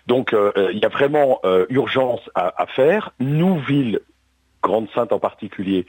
Donc 0.07 0.33
euh, 0.33 0.51
il 0.73 0.79
y 0.79 0.85
a 0.85 0.89
vraiment 0.89 1.39
euh, 1.45 1.65
urgence 1.69 2.21
à, 2.33 2.65
faire. 2.75 3.11
Nous, 3.19 3.59
villes, 3.59 3.99
Grande 4.63 4.87
Sainte 4.93 5.13
en 5.13 5.19
particulier, 5.19 5.85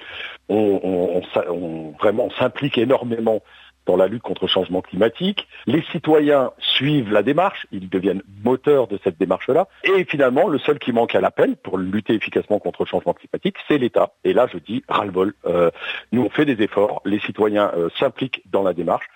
on, 0.48 1.22
on 1.48 1.90
vraiment 1.98 2.30
s'implique 2.38 2.78
énormément 2.78 3.42
dans 3.86 3.96
la 3.96 4.06
lutte 4.06 4.22
contre 4.22 4.44
le 4.44 4.48
changement 4.48 4.80
climatique. 4.80 5.46
Les 5.66 5.82
citoyens 5.92 6.52
suivent 6.58 7.12
la 7.12 7.22
démarche, 7.22 7.66
ils 7.72 7.88
deviennent 7.88 8.22
moteurs 8.44 8.86
de 8.86 8.98
cette 9.02 9.18
démarche-là. 9.18 9.68
Et 9.84 10.04
finalement, 10.04 10.48
le 10.48 10.58
seul 10.58 10.78
qui 10.78 10.92
manque 10.92 11.14
à 11.14 11.20
l'appel 11.20 11.56
pour 11.56 11.78
lutter 11.78 12.14
efficacement 12.14 12.58
contre 12.58 12.82
le 12.82 12.88
changement 12.88 13.14
climatique, 13.14 13.56
c'est 13.68 13.78
l'État. 13.78 14.12
Et 14.24 14.32
là, 14.32 14.46
je 14.52 14.58
dis 14.58 14.84
ras-le-bol. 14.88 15.34
Euh, 15.46 15.70
nous, 16.12 16.22
on 16.22 16.30
fait 16.30 16.44
des 16.44 16.62
efforts, 16.62 17.02
les 17.04 17.20
citoyens 17.20 17.72
euh, 17.76 17.88
s'impliquent 17.98 18.42
dans 18.50 18.62
la 18.62 18.72
démarche. 18.72 19.06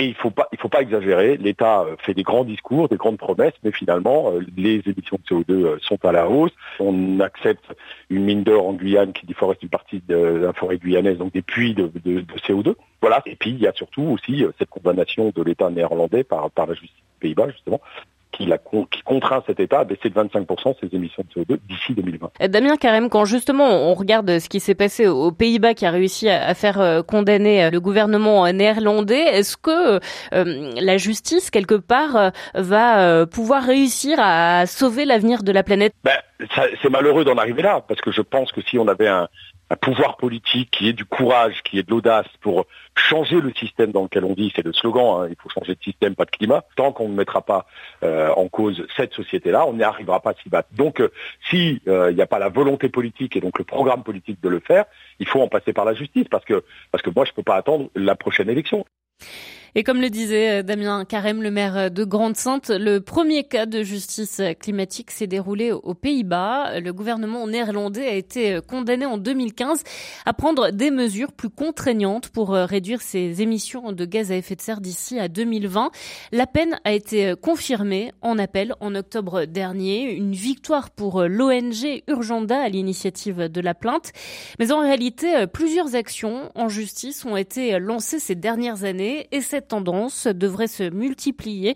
Et 0.00 0.06
il 0.06 0.14
faut 0.14 0.30
pas, 0.30 0.48
il 0.50 0.58
faut 0.58 0.70
pas 0.70 0.80
exagérer. 0.80 1.36
L'État 1.36 1.82
euh, 1.82 1.94
fait 1.98 2.14
des 2.14 2.22
grands 2.22 2.44
discours, 2.44 2.88
des 2.88 2.96
grandes 2.96 3.18
promesses, 3.18 3.52
mais 3.62 3.70
finalement, 3.70 4.32
les 4.56 4.82
émissions 4.86 5.18
de 5.18 5.28
CO2 5.28 5.78
sont 5.82 6.02
à 6.06 6.10
la 6.10 6.26
hausse. 6.26 6.52
On 6.78 7.20
accepte 7.20 7.66
une 8.08 8.24
mine 8.24 8.42
d'or 8.42 8.66
en 8.66 8.72
Guyane 8.72 9.12
qui 9.12 9.26
déforeste 9.26 9.62
une 9.62 9.68
partie 9.68 10.02
de 10.08 10.16
la 10.16 10.54
forêt 10.54 10.78
guyanaise, 10.78 11.18
donc 11.18 11.34
des 11.34 11.42
puits 11.42 11.74
de 11.74 11.90
CO2. 12.48 12.76
Voilà. 13.02 13.20
Et 13.26 13.36
puis 13.36 13.50
il 13.50 13.58
y 13.58 13.66
a 13.66 13.74
surtout 13.74 14.04
aussi 14.04 14.42
euh, 14.42 14.52
cette 14.58 14.70
condamnation 14.70 15.32
de 15.36 15.42
l'État 15.42 15.68
néerlandais 15.68 16.24
par 16.24 16.50
la 16.56 16.72
justice 16.72 16.88
des 17.20 17.28
Pays-Bas, 17.28 17.50
justement, 17.50 17.82
qui, 18.40 18.46
la, 18.46 18.58
qui, 18.58 19.02
contraint 19.04 19.42
cet 19.46 19.60
État 19.60 19.80
à 19.80 19.84
baisser 19.84 20.08
de 20.08 20.14
25% 20.14 20.74
ses 20.80 20.96
émissions 20.96 21.24
de 21.34 21.42
CO2 21.42 21.58
d'ici 21.68 21.94
2020. 21.94 22.30
Euh, 22.40 22.48
Damien 22.48 22.76
Carême, 22.76 23.08
quand 23.08 23.24
justement 23.24 23.68
on 23.68 23.94
regarde 23.94 24.38
ce 24.38 24.48
qui 24.48 24.60
s'est 24.60 24.74
passé 24.74 25.06
aux 25.06 25.32
Pays-Bas 25.32 25.74
qui 25.74 25.86
a 25.86 25.90
réussi 25.90 26.28
à 26.28 26.54
faire 26.54 26.80
euh, 26.80 27.02
condamner 27.02 27.70
le 27.70 27.80
gouvernement 27.80 28.50
néerlandais, 28.52 29.38
est-ce 29.38 29.56
que 29.56 30.00
la 30.32 30.96
justice, 30.96 31.50
quelque 31.50 31.74
part, 31.74 32.32
va 32.54 33.26
pouvoir 33.26 33.62
réussir 33.62 34.18
à 34.20 34.66
sauver 34.66 35.04
l'avenir 35.04 35.42
de 35.42 35.52
la 35.52 35.62
planète? 35.62 35.92
Ben, 36.04 36.18
C'est 36.82 36.90
malheureux 36.90 37.24
d'en 37.24 37.36
arriver 37.36 37.62
là, 37.62 37.84
parce 37.86 38.00
que 38.00 38.10
je 38.10 38.22
pense 38.22 38.52
que 38.52 38.60
si 38.62 38.78
on 38.78 38.88
avait 38.88 39.08
un, 39.08 39.28
un 39.70 39.76
pouvoir 39.76 40.16
politique, 40.16 40.70
qui 40.72 40.88
ait 40.88 40.92
du 40.92 41.04
courage, 41.04 41.62
qui 41.62 41.78
ait 41.78 41.84
de 41.84 41.90
l'audace 41.90 42.26
pour 42.40 42.66
changer 42.96 43.40
le 43.40 43.52
système 43.54 43.92
dans 43.92 44.02
lequel 44.02 44.24
on 44.24 44.34
vit, 44.34 44.52
c'est 44.54 44.64
le 44.64 44.72
slogan, 44.72 45.22
hein, 45.22 45.28
il 45.30 45.36
faut 45.40 45.48
changer 45.48 45.76
de 45.76 45.82
système, 45.82 46.16
pas 46.16 46.24
de 46.24 46.30
climat. 46.30 46.64
Tant 46.74 46.92
qu'on 46.92 47.08
ne 47.08 47.14
mettra 47.14 47.40
pas 47.42 47.66
euh, 48.02 48.30
en 48.36 48.48
cause 48.48 48.84
cette 48.96 49.14
société-là, 49.14 49.66
on 49.66 49.74
n'y 49.74 49.84
arrivera 49.84 50.20
pas 50.20 50.30
à 50.30 50.34
s'y 50.34 50.48
battre. 50.48 50.68
Donc, 50.72 51.00
euh, 51.00 51.12
s'il 51.48 51.80
euh, 51.86 52.12
n'y 52.12 52.20
a 52.20 52.26
pas 52.26 52.40
la 52.40 52.48
volonté 52.48 52.88
politique 52.88 53.36
et 53.36 53.40
donc 53.40 53.58
le 53.58 53.64
programme 53.64 54.02
politique 54.02 54.40
de 54.42 54.48
le 54.48 54.58
faire, 54.58 54.86
il 55.20 55.28
faut 55.28 55.40
en 55.40 55.48
passer 55.48 55.72
par 55.72 55.84
la 55.84 55.94
justice, 55.94 56.26
parce 56.28 56.44
que 56.44 56.64
parce 56.90 57.02
que 57.02 57.10
moi, 57.10 57.24
je 57.24 57.30
ne 57.30 57.36
peux 57.36 57.44
pas 57.44 57.56
attendre 57.56 57.90
la 57.94 58.16
prochaine 58.16 58.50
élection. 58.50 58.84
Et 59.76 59.84
comme 59.84 60.00
le 60.00 60.10
disait 60.10 60.58
euh, 60.58 60.62
Damien 60.62 61.04
Carême, 61.04 61.42
le 61.42 61.50
maire 61.52 61.76
euh, 61.76 61.88
de 61.90 62.02
Grande-Sainte, 62.02 62.70
le 62.70 63.00
premier 63.00 63.44
cas 63.44 63.66
de 63.66 63.84
justice 63.84 64.42
climatique 64.58 65.12
s'est 65.12 65.28
déroulé 65.28 65.70
aux 65.70 65.94
Pays-Bas. 65.94 66.80
Le 66.80 66.92
gouvernement 66.92 67.46
néerlandais 67.46 68.08
a 68.08 68.14
été 68.14 68.54
euh, 68.54 68.60
condamné 68.60 69.06
en 69.06 69.16
2015 69.16 69.84
à 70.26 70.32
prendre 70.32 70.70
des 70.70 70.90
mesures 70.90 71.30
plus 71.32 71.50
contraignantes 71.50 72.30
pour 72.30 72.50
réduire 72.50 73.00
ses 73.00 73.42
émissions 73.42 73.92
de 73.92 74.04
gaz 74.04 74.32
à 74.32 74.36
effet 74.36 74.56
de 74.56 74.60
serre 74.60 74.80
d'ici 74.80 75.20
à 75.20 75.28
2020. 75.28 75.92
La 76.32 76.46
peine 76.46 76.80
a 76.84 76.92
été 76.92 77.34
confirmée 77.40 78.12
en 78.22 78.38
appel 78.38 78.74
en 78.80 78.94
octobre 78.94 79.44
dernier. 79.44 80.12
Une 80.12 80.32
victoire 80.32 80.90
pour 80.90 81.22
l'ONG 81.22 82.02
Urgenda 82.08 82.60
à 82.60 82.68
l'initiative 82.68 83.48
de 83.48 83.60
la 83.60 83.74
plainte. 83.74 84.12
Mais 84.58 84.72
en 84.72 84.80
réalité, 84.80 85.46
plusieurs 85.52 85.94
actions 85.94 86.50
en 86.54 86.68
justice 86.68 87.24
ont 87.24 87.36
été 87.36 87.78
lancées 87.78 88.18
ces 88.18 88.34
dernières 88.34 88.84
années 88.84 89.28
et 89.32 89.40
cette 89.40 89.59
tendance 89.60 90.26
devrait 90.26 90.66
se 90.66 90.84
multiplier 90.90 91.74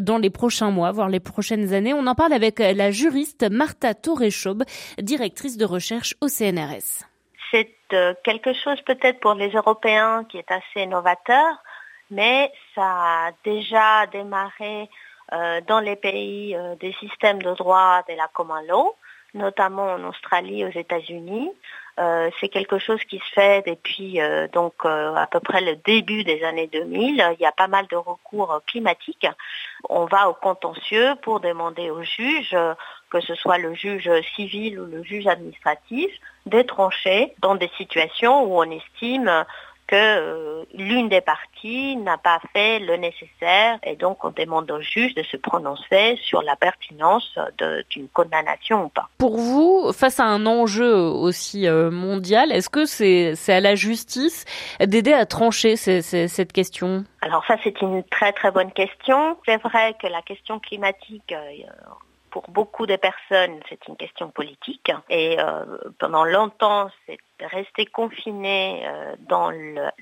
dans 0.00 0.18
les 0.18 0.30
prochains 0.30 0.70
mois, 0.70 0.92
voire 0.92 1.08
les 1.08 1.20
prochaines 1.20 1.72
années. 1.72 1.94
On 1.94 2.06
en 2.06 2.14
parle 2.14 2.32
avec 2.32 2.58
la 2.58 2.90
juriste 2.90 3.46
Martha 3.50 3.94
Toréchaube, 3.94 4.64
directrice 4.98 5.56
de 5.56 5.64
recherche 5.64 6.14
au 6.20 6.28
CNRS. 6.28 7.04
C'est 7.50 7.70
euh, 7.92 8.14
quelque 8.24 8.52
chose 8.52 8.80
peut-être 8.82 9.20
pour 9.20 9.34
les 9.34 9.50
Européens 9.50 10.24
qui 10.28 10.38
est 10.38 10.50
assez 10.50 10.86
novateur, 10.86 11.62
mais 12.10 12.50
ça 12.74 12.82
a 12.82 13.30
déjà 13.44 14.06
démarré 14.06 14.88
euh, 15.32 15.60
dans 15.66 15.80
les 15.80 15.96
pays 15.96 16.54
euh, 16.54 16.74
des 16.76 16.92
systèmes 16.94 17.42
de 17.42 17.52
droit 17.54 18.02
de 18.08 18.14
la 18.14 18.28
common 18.32 18.62
law, 18.68 18.94
notamment 19.34 19.92
en 19.94 20.04
Australie, 20.04 20.64
aux 20.64 20.78
États-Unis. 20.78 21.50
Euh, 21.98 22.30
c'est 22.40 22.48
quelque 22.48 22.78
chose 22.78 23.02
qui 23.04 23.18
se 23.18 23.32
fait 23.34 23.64
depuis 23.66 24.20
euh, 24.20 24.48
donc 24.48 24.74
euh, 24.84 25.14
à 25.14 25.26
peu 25.26 25.40
près 25.40 25.62
le 25.62 25.76
début 25.76 26.24
des 26.24 26.44
années 26.44 26.68
2000. 26.70 27.24
Il 27.38 27.40
y 27.40 27.46
a 27.46 27.52
pas 27.52 27.68
mal 27.68 27.86
de 27.86 27.96
recours 27.96 28.60
climatiques. 28.66 29.26
On 29.88 30.04
va 30.04 30.28
au 30.28 30.34
contentieux 30.34 31.14
pour 31.22 31.40
demander 31.40 31.88
au 31.90 32.02
juge, 32.02 32.54
que 33.10 33.20
ce 33.20 33.34
soit 33.34 33.56
le 33.56 33.74
juge 33.74 34.10
civil 34.34 34.78
ou 34.78 34.84
le 34.84 35.02
juge 35.04 35.26
administratif, 35.26 36.10
d'étrancher 36.44 37.32
dans 37.38 37.54
des 37.54 37.70
situations 37.78 38.44
où 38.44 38.58
on 38.58 38.70
estime 38.70 39.44
que 39.86 39.94
euh, 39.94 40.64
l'une 40.74 41.08
des 41.08 41.20
parties 41.20 41.96
n'a 41.96 42.18
pas 42.18 42.40
fait 42.52 42.78
le 42.78 42.96
nécessaire 42.96 43.78
et 43.82 43.96
donc 43.96 44.24
on 44.24 44.30
demande 44.30 44.70
au 44.70 44.80
juge 44.80 45.14
de 45.14 45.22
se 45.22 45.36
prononcer 45.36 46.18
sur 46.22 46.42
la 46.42 46.56
pertinence 46.56 47.38
d'une 47.90 48.08
condamnation 48.08 48.84
ou 48.84 48.88
pas. 48.88 49.08
Pour 49.18 49.36
vous, 49.36 49.92
face 49.92 50.20
à 50.20 50.24
un 50.24 50.46
enjeu 50.46 50.94
aussi 50.94 51.66
euh, 51.66 51.90
mondial, 51.90 52.52
est-ce 52.52 52.68
que 52.68 52.84
c'est 52.84 53.34
à 53.52 53.60
la 53.60 53.74
justice 53.74 54.44
d'aider 54.80 55.12
à 55.12 55.26
trancher 55.26 55.76
cette 55.76 56.52
question? 56.52 57.04
Alors 57.20 57.44
ça 57.46 57.56
c'est 57.64 57.80
une 57.80 58.02
très 58.04 58.32
très 58.32 58.50
bonne 58.50 58.72
question. 58.72 59.36
C'est 59.46 59.60
vrai 59.62 59.94
que 60.00 60.06
la 60.06 60.22
question 60.22 60.58
climatique 60.58 61.32
euh, 61.32 61.50
pour 62.36 62.50
beaucoup 62.50 62.84
de 62.84 62.96
personnes, 62.96 63.60
c'est 63.66 63.88
une 63.88 63.96
question 63.96 64.28
politique. 64.28 64.92
Et 65.08 65.40
euh, 65.40 65.64
pendant 65.98 66.26
longtemps, 66.26 66.90
c'est 67.06 67.16
resté 67.40 67.86
confiné 67.86 68.86
euh, 68.86 69.16
dans 69.20 69.50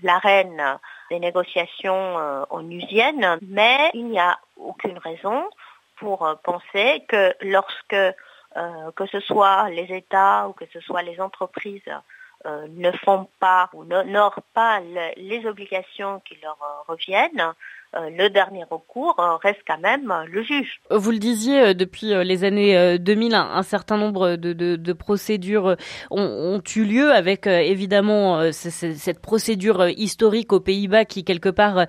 l'arène 0.03 0.81
des 1.13 1.21
négociations 1.21 2.19
euh, 2.19 2.43
onusiennes. 2.51 3.39
Mais 3.43 3.93
il 3.95 4.07
n'y 4.07 4.19
a 4.19 4.37
aucune 4.57 4.99
raison 4.99 5.45
pour 5.95 6.29
penser 6.43 7.05
que 7.07 7.33
lorsque, 7.41 8.17
que 8.97 9.07
ce 9.07 9.21
soit 9.21 9.71
les 9.71 9.95
États 9.95 10.49
ou 10.49 10.55
que 10.55 10.65
ce 10.73 10.81
soit 10.81 11.03
les 11.03 11.21
entreprises, 11.21 11.95
ne 12.45 12.91
font 13.05 13.29
pas 13.39 13.71
ou 13.75 13.85
n'honorent 13.85 14.43
pas 14.55 14.81
les 14.81 15.47
obligations 15.47 16.21
qui 16.27 16.37
leur 16.43 16.59
reviennent, 16.89 17.55
le 18.11 18.29
dernier 18.29 18.65
recours 18.71 19.19
euh, 19.19 19.37
reste 19.37 19.61
quand 19.67 19.79
même 19.79 20.11
euh, 20.11 20.25
le 20.31 20.43
juge. 20.43 20.81
Vous 20.91 21.11
le 21.11 21.19
disiez, 21.19 21.75
depuis 21.75 22.07
les 22.25 22.45
années 22.45 22.99
2000, 22.99 23.35
un, 23.35 23.63
certain 23.63 23.97
nombre 23.97 24.37
de, 24.37 24.93
procédures 24.93 25.77
ont, 26.11 26.61
eu 26.77 26.85
lieu 26.85 27.13
avec 27.13 27.47
évidemment 27.47 28.53
cette 28.53 29.21
procédure 29.21 29.89
historique 29.89 30.53
aux 30.53 30.61
Pays-Bas 30.61 31.05
qui 31.05 31.25
quelque 31.25 31.49
part 31.49 31.87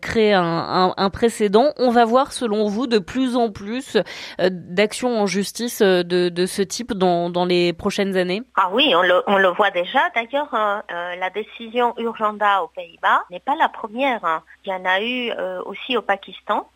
crée 0.00 0.32
un, 0.32 1.10
précédent. 1.12 1.72
On 1.78 1.90
va 1.90 2.04
voir, 2.04 2.32
selon 2.32 2.68
vous, 2.68 2.86
de 2.86 2.98
plus 2.98 3.36
en 3.36 3.50
plus 3.50 3.98
d'actions 4.38 5.20
en 5.20 5.26
justice 5.26 5.82
de, 5.82 6.46
ce 6.46 6.62
type 6.62 6.92
dans, 6.92 7.44
les 7.44 7.72
prochaines 7.72 8.16
années? 8.16 8.42
Ah 8.56 8.70
oui, 8.72 8.94
on 8.94 9.02
le, 9.02 9.48
voit 9.48 9.70
déjà. 9.70 10.00
D'ailleurs, 10.14 10.54
la 10.88 11.30
décision 11.30 11.94
Urgenda 11.98 12.62
aux 12.62 12.68
Pays-Bas 12.68 13.24
n'est 13.30 13.40
pas 13.40 13.56
la 13.56 13.68
première. 13.68 14.24
Hein. 14.24 14.42
Il 14.64 14.70
y 14.70 14.72
en 14.72 14.84
a 14.84 15.00
eu 15.00 15.30
euh, 15.43 15.43
aussi 15.64 15.96
au 15.96 16.02
Pakistan 16.02 16.68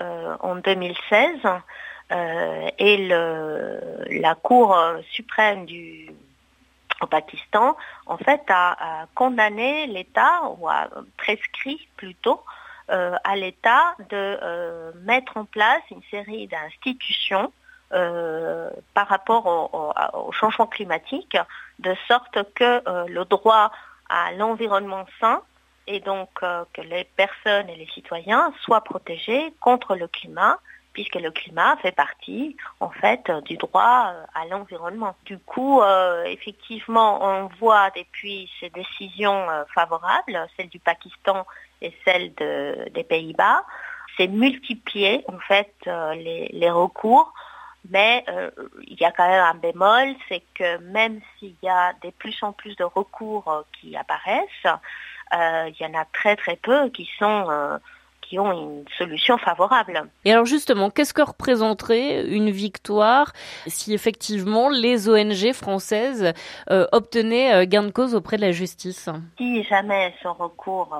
euh, 0.00 0.36
en 0.40 0.56
2016 0.56 1.40
euh, 2.12 2.68
et 2.78 3.08
la 3.08 4.34
Cour 4.34 4.76
suprême 5.10 5.66
du 5.66 6.10
au 7.02 7.06
Pakistan, 7.06 7.78
en 8.04 8.18
fait, 8.18 8.42
a, 8.48 9.06
condamné 9.14 9.86
l'État, 9.86 10.42
ou 10.58 10.68
a 10.68 10.88
prescrit 11.16 11.88
plutôt, 11.96 12.42
à 12.88 13.36
l'État 13.36 13.94
de 14.10 14.92
mettre 15.04 15.38
en 15.38 15.46
place 15.46 15.80
une 15.90 16.02
série 16.10 16.46
d'institutions 16.46 17.52
par 17.88 19.08
rapport 19.08 19.46
au, 20.12 20.32
changement 20.32 20.66
climatique, 20.66 21.38
de 21.78 21.94
sorte 22.06 22.52
que 22.54 22.82
le 23.08 23.24
droit 23.24 23.72
à 24.10 24.32
l'environnement 24.32 25.06
sain 25.20 25.40
et 25.86 26.00
donc 26.00 26.30
euh, 26.42 26.64
que 26.72 26.80
les 26.82 27.04
personnes 27.04 27.68
et 27.68 27.76
les 27.76 27.86
citoyens 27.86 28.52
soient 28.62 28.82
protégés 28.82 29.52
contre 29.60 29.96
le 29.96 30.08
climat 30.08 30.58
puisque 30.92 31.16
le 31.16 31.30
climat 31.30 31.76
fait 31.76 31.92
partie 31.92 32.56
en 32.80 32.90
fait 32.90 33.30
du 33.44 33.56
droit 33.56 34.12
euh, 34.12 34.24
à 34.34 34.46
l'environnement. 34.46 35.14
Du 35.24 35.38
coup, 35.38 35.80
euh, 35.80 36.24
effectivement, 36.24 37.24
on 37.24 37.46
voit 37.60 37.90
depuis 37.90 38.50
ces 38.58 38.70
décisions 38.70 39.46
favorables, 39.72 40.48
celle 40.56 40.68
du 40.68 40.80
Pakistan 40.80 41.46
et 41.80 41.94
celle 42.04 42.34
des 42.34 43.04
Pays-Bas, 43.04 43.64
c'est 44.16 44.26
multiplier 44.26 45.24
en 45.28 45.38
fait 45.38 45.72
les, 45.86 46.70
recours, 46.70 47.32
mais 47.88 48.24
il 48.82 49.00
y 49.00 49.04
a 49.04 49.12
quand 49.12 49.26
même 49.26 49.44
un 49.44 49.54
bémol, 49.54 50.14
c'est 50.28 50.42
que 50.54 50.76
même 50.78 51.20
s'il 51.38 51.54
y 51.62 51.68
a 51.68 51.94
de 52.02 52.10
plus 52.10 52.36
en 52.42 52.52
plus 52.52 52.76
de 52.76 52.84
recours 52.84 53.64
qui 53.80 53.96
apparaissent, 53.96 54.66
euh, 54.66 54.76
il 55.32 55.74
y 55.80 55.86
en 55.86 55.94
a 55.94 56.04
très 56.12 56.36
très 56.36 56.56
peu 56.56 56.88
qui 56.90 57.08
sont 57.18 57.46
euh, 57.50 57.78
qui 58.22 58.38
ont 58.38 58.52
une 58.52 58.84
solution 58.96 59.38
favorable. 59.38 60.08
Et 60.24 60.32
alors 60.32 60.44
justement, 60.44 60.90
qu'est-ce 60.90 61.12
que 61.12 61.22
représenterait 61.22 62.26
une 62.28 62.50
victoire 62.50 63.32
si 63.66 63.92
effectivement 63.92 64.68
les 64.68 65.08
ONG 65.08 65.52
françaises 65.52 66.32
euh, 66.70 66.86
obtenaient 66.92 67.66
gain 67.66 67.82
de 67.82 67.90
cause 67.90 68.14
auprès 68.14 68.36
de 68.36 68.42
la 68.42 68.52
justice? 68.52 69.08
Si 69.36 69.64
jamais 69.64 70.14
ce 70.22 70.28
recours, 70.28 70.96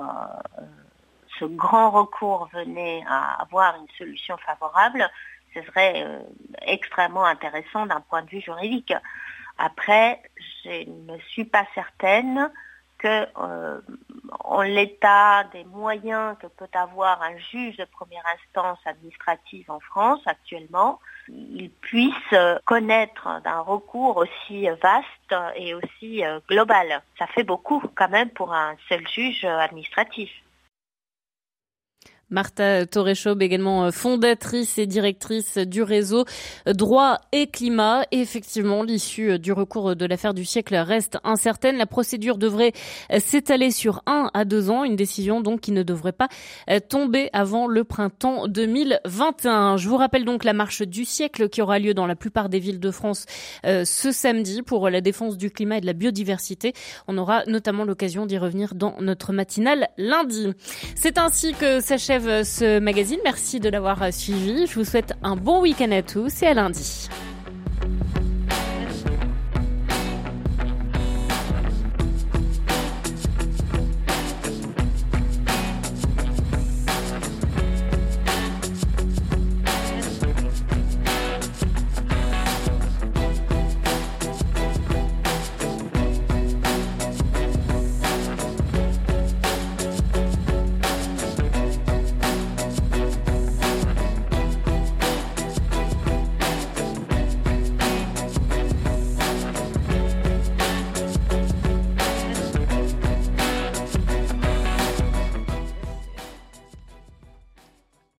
ce 1.39 1.45
grand 1.45 1.91
recours 1.91 2.49
venait 2.53 3.01
à 3.07 3.41
avoir 3.41 3.75
une 3.77 3.87
solution 3.97 4.35
favorable, 4.37 5.09
ce 5.53 5.61
serait 5.63 6.05
extrêmement 6.61 7.25
intéressant 7.25 7.85
d'un 7.85 8.01
point 8.01 8.23
de 8.23 8.29
vue 8.29 8.41
juridique. 8.41 8.93
Après, 9.57 10.21
je 10.63 10.89
ne 10.89 11.17
suis 11.29 11.45
pas 11.45 11.65
certaine 11.75 12.51
que 12.97 13.27
euh, 13.39 13.81
en 14.39 14.61
l'état 14.61 15.43
des 15.51 15.63
moyens 15.65 16.37
que 16.39 16.47
peut 16.47 16.69
avoir 16.73 17.21
un 17.21 17.37
juge 17.37 17.77
de 17.77 17.85
première 17.85 18.23
instance 18.27 18.79
administrative 18.85 19.69
en 19.69 19.79
France 19.79 20.21
actuellement, 20.25 20.99
il 21.27 21.69
puisse 21.81 22.33
connaître 22.65 23.41
d'un 23.43 23.59
recours 23.59 24.17
aussi 24.17 24.67
vaste 24.81 25.35
et 25.55 25.73
aussi 25.73 26.23
euh, 26.23 26.39
global. 26.47 27.01
Ça 27.17 27.27
fait 27.27 27.43
beaucoup 27.43 27.81
quand 27.95 28.09
même 28.09 28.29
pour 28.29 28.53
un 28.53 28.75
seul 28.89 29.07
juge 29.07 29.45
administratif. 29.45 30.29
Martha 32.31 32.85
Torreschob, 32.85 33.41
également 33.41 33.85
euh, 33.85 33.91
fondatrice 33.91 34.77
et 34.77 34.87
directrice 34.87 35.57
du 35.57 35.83
réseau 35.83 36.25
euh, 36.67 36.73
Droit 36.73 37.19
et 37.33 37.47
Climat. 37.47 38.03
Et 38.11 38.21
effectivement, 38.21 38.83
l'issue 38.83 39.31
euh, 39.31 39.37
du 39.37 39.51
recours 39.51 39.95
de 39.95 40.05
l'affaire 40.05 40.33
du 40.33 40.45
siècle 40.45 40.75
reste 40.75 41.17
incertaine. 41.23 41.77
La 41.77 41.85
procédure 41.85 42.37
devrait 42.37 42.71
s'étaler 43.19 43.71
sur 43.71 44.01
un 44.05 44.31
à 44.33 44.45
deux 44.45 44.69
ans, 44.69 44.83
une 44.85 44.95
décision 44.95 45.41
donc 45.41 45.61
qui 45.61 45.71
ne 45.71 45.83
devrait 45.83 46.13
pas 46.13 46.29
tomber 46.87 47.29
avant 47.33 47.67
le 47.67 47.83
printemps 47.83 48.47
2021. 48.47 49.75
Je 49.77 49.89
vous 49.89 49.97
rappelle 49.97 50.23
donc 50.23 50.43
la 50.45 50.53
marche 50.53 50.83
du 50.83 51.03
siècle 51.03 51.49
qui 51.49 51.61
aura 51.61 51.79
lieu 51.79 51.93
dans 51.93 52.07
la 52.07 52.15
plupart 52.15 52.47
des 52.47 52.59
villes 52.59 52.79
de 52.79 52.91
France 52.91 53.25
ce 53.63 54.11
samedi 54.11 54.61
pour 54.61 54.89
la 54.89 55.01
défense 55.01 55.37
du 55.37 55.51
climat 55.51 55.77
et 55.77 55.81
de 55.81 55.85
la 55.85 55.93
biodiversité. 55.93 56.73
On 57.07 57.17
aura 57.17 57.43
notamment 57.47 57.83
l'occasion 57.83 58.25
d'y 58.25 58.37
revenir 58.37 58.75
dans 58.75 58.95
notre 59.01 59.33
matinale 59.33 59.89
lundi. 59.97 60.53
C'est 60.95 61.17
ainsi 61.17 61.53
que 61.53 61.81
ce 62.43 62.79
magazine. 62.79 63.19
Merci 63.23 63.59
de 63.59 63.69
l'avoir 63.69 64.13
suivi. 64.13 64.67
Je 64.67 64.75
vous 64.75 64.85
souhaite 64.85 65.13
un 65.23 65.35
bon 65.35 65.61
week-end 65.61 65.91
à 65.91 66.01
tous 66.01 66.43
et 66.43 66.47
à 66.47 66.53
lundi. 66.53 67.07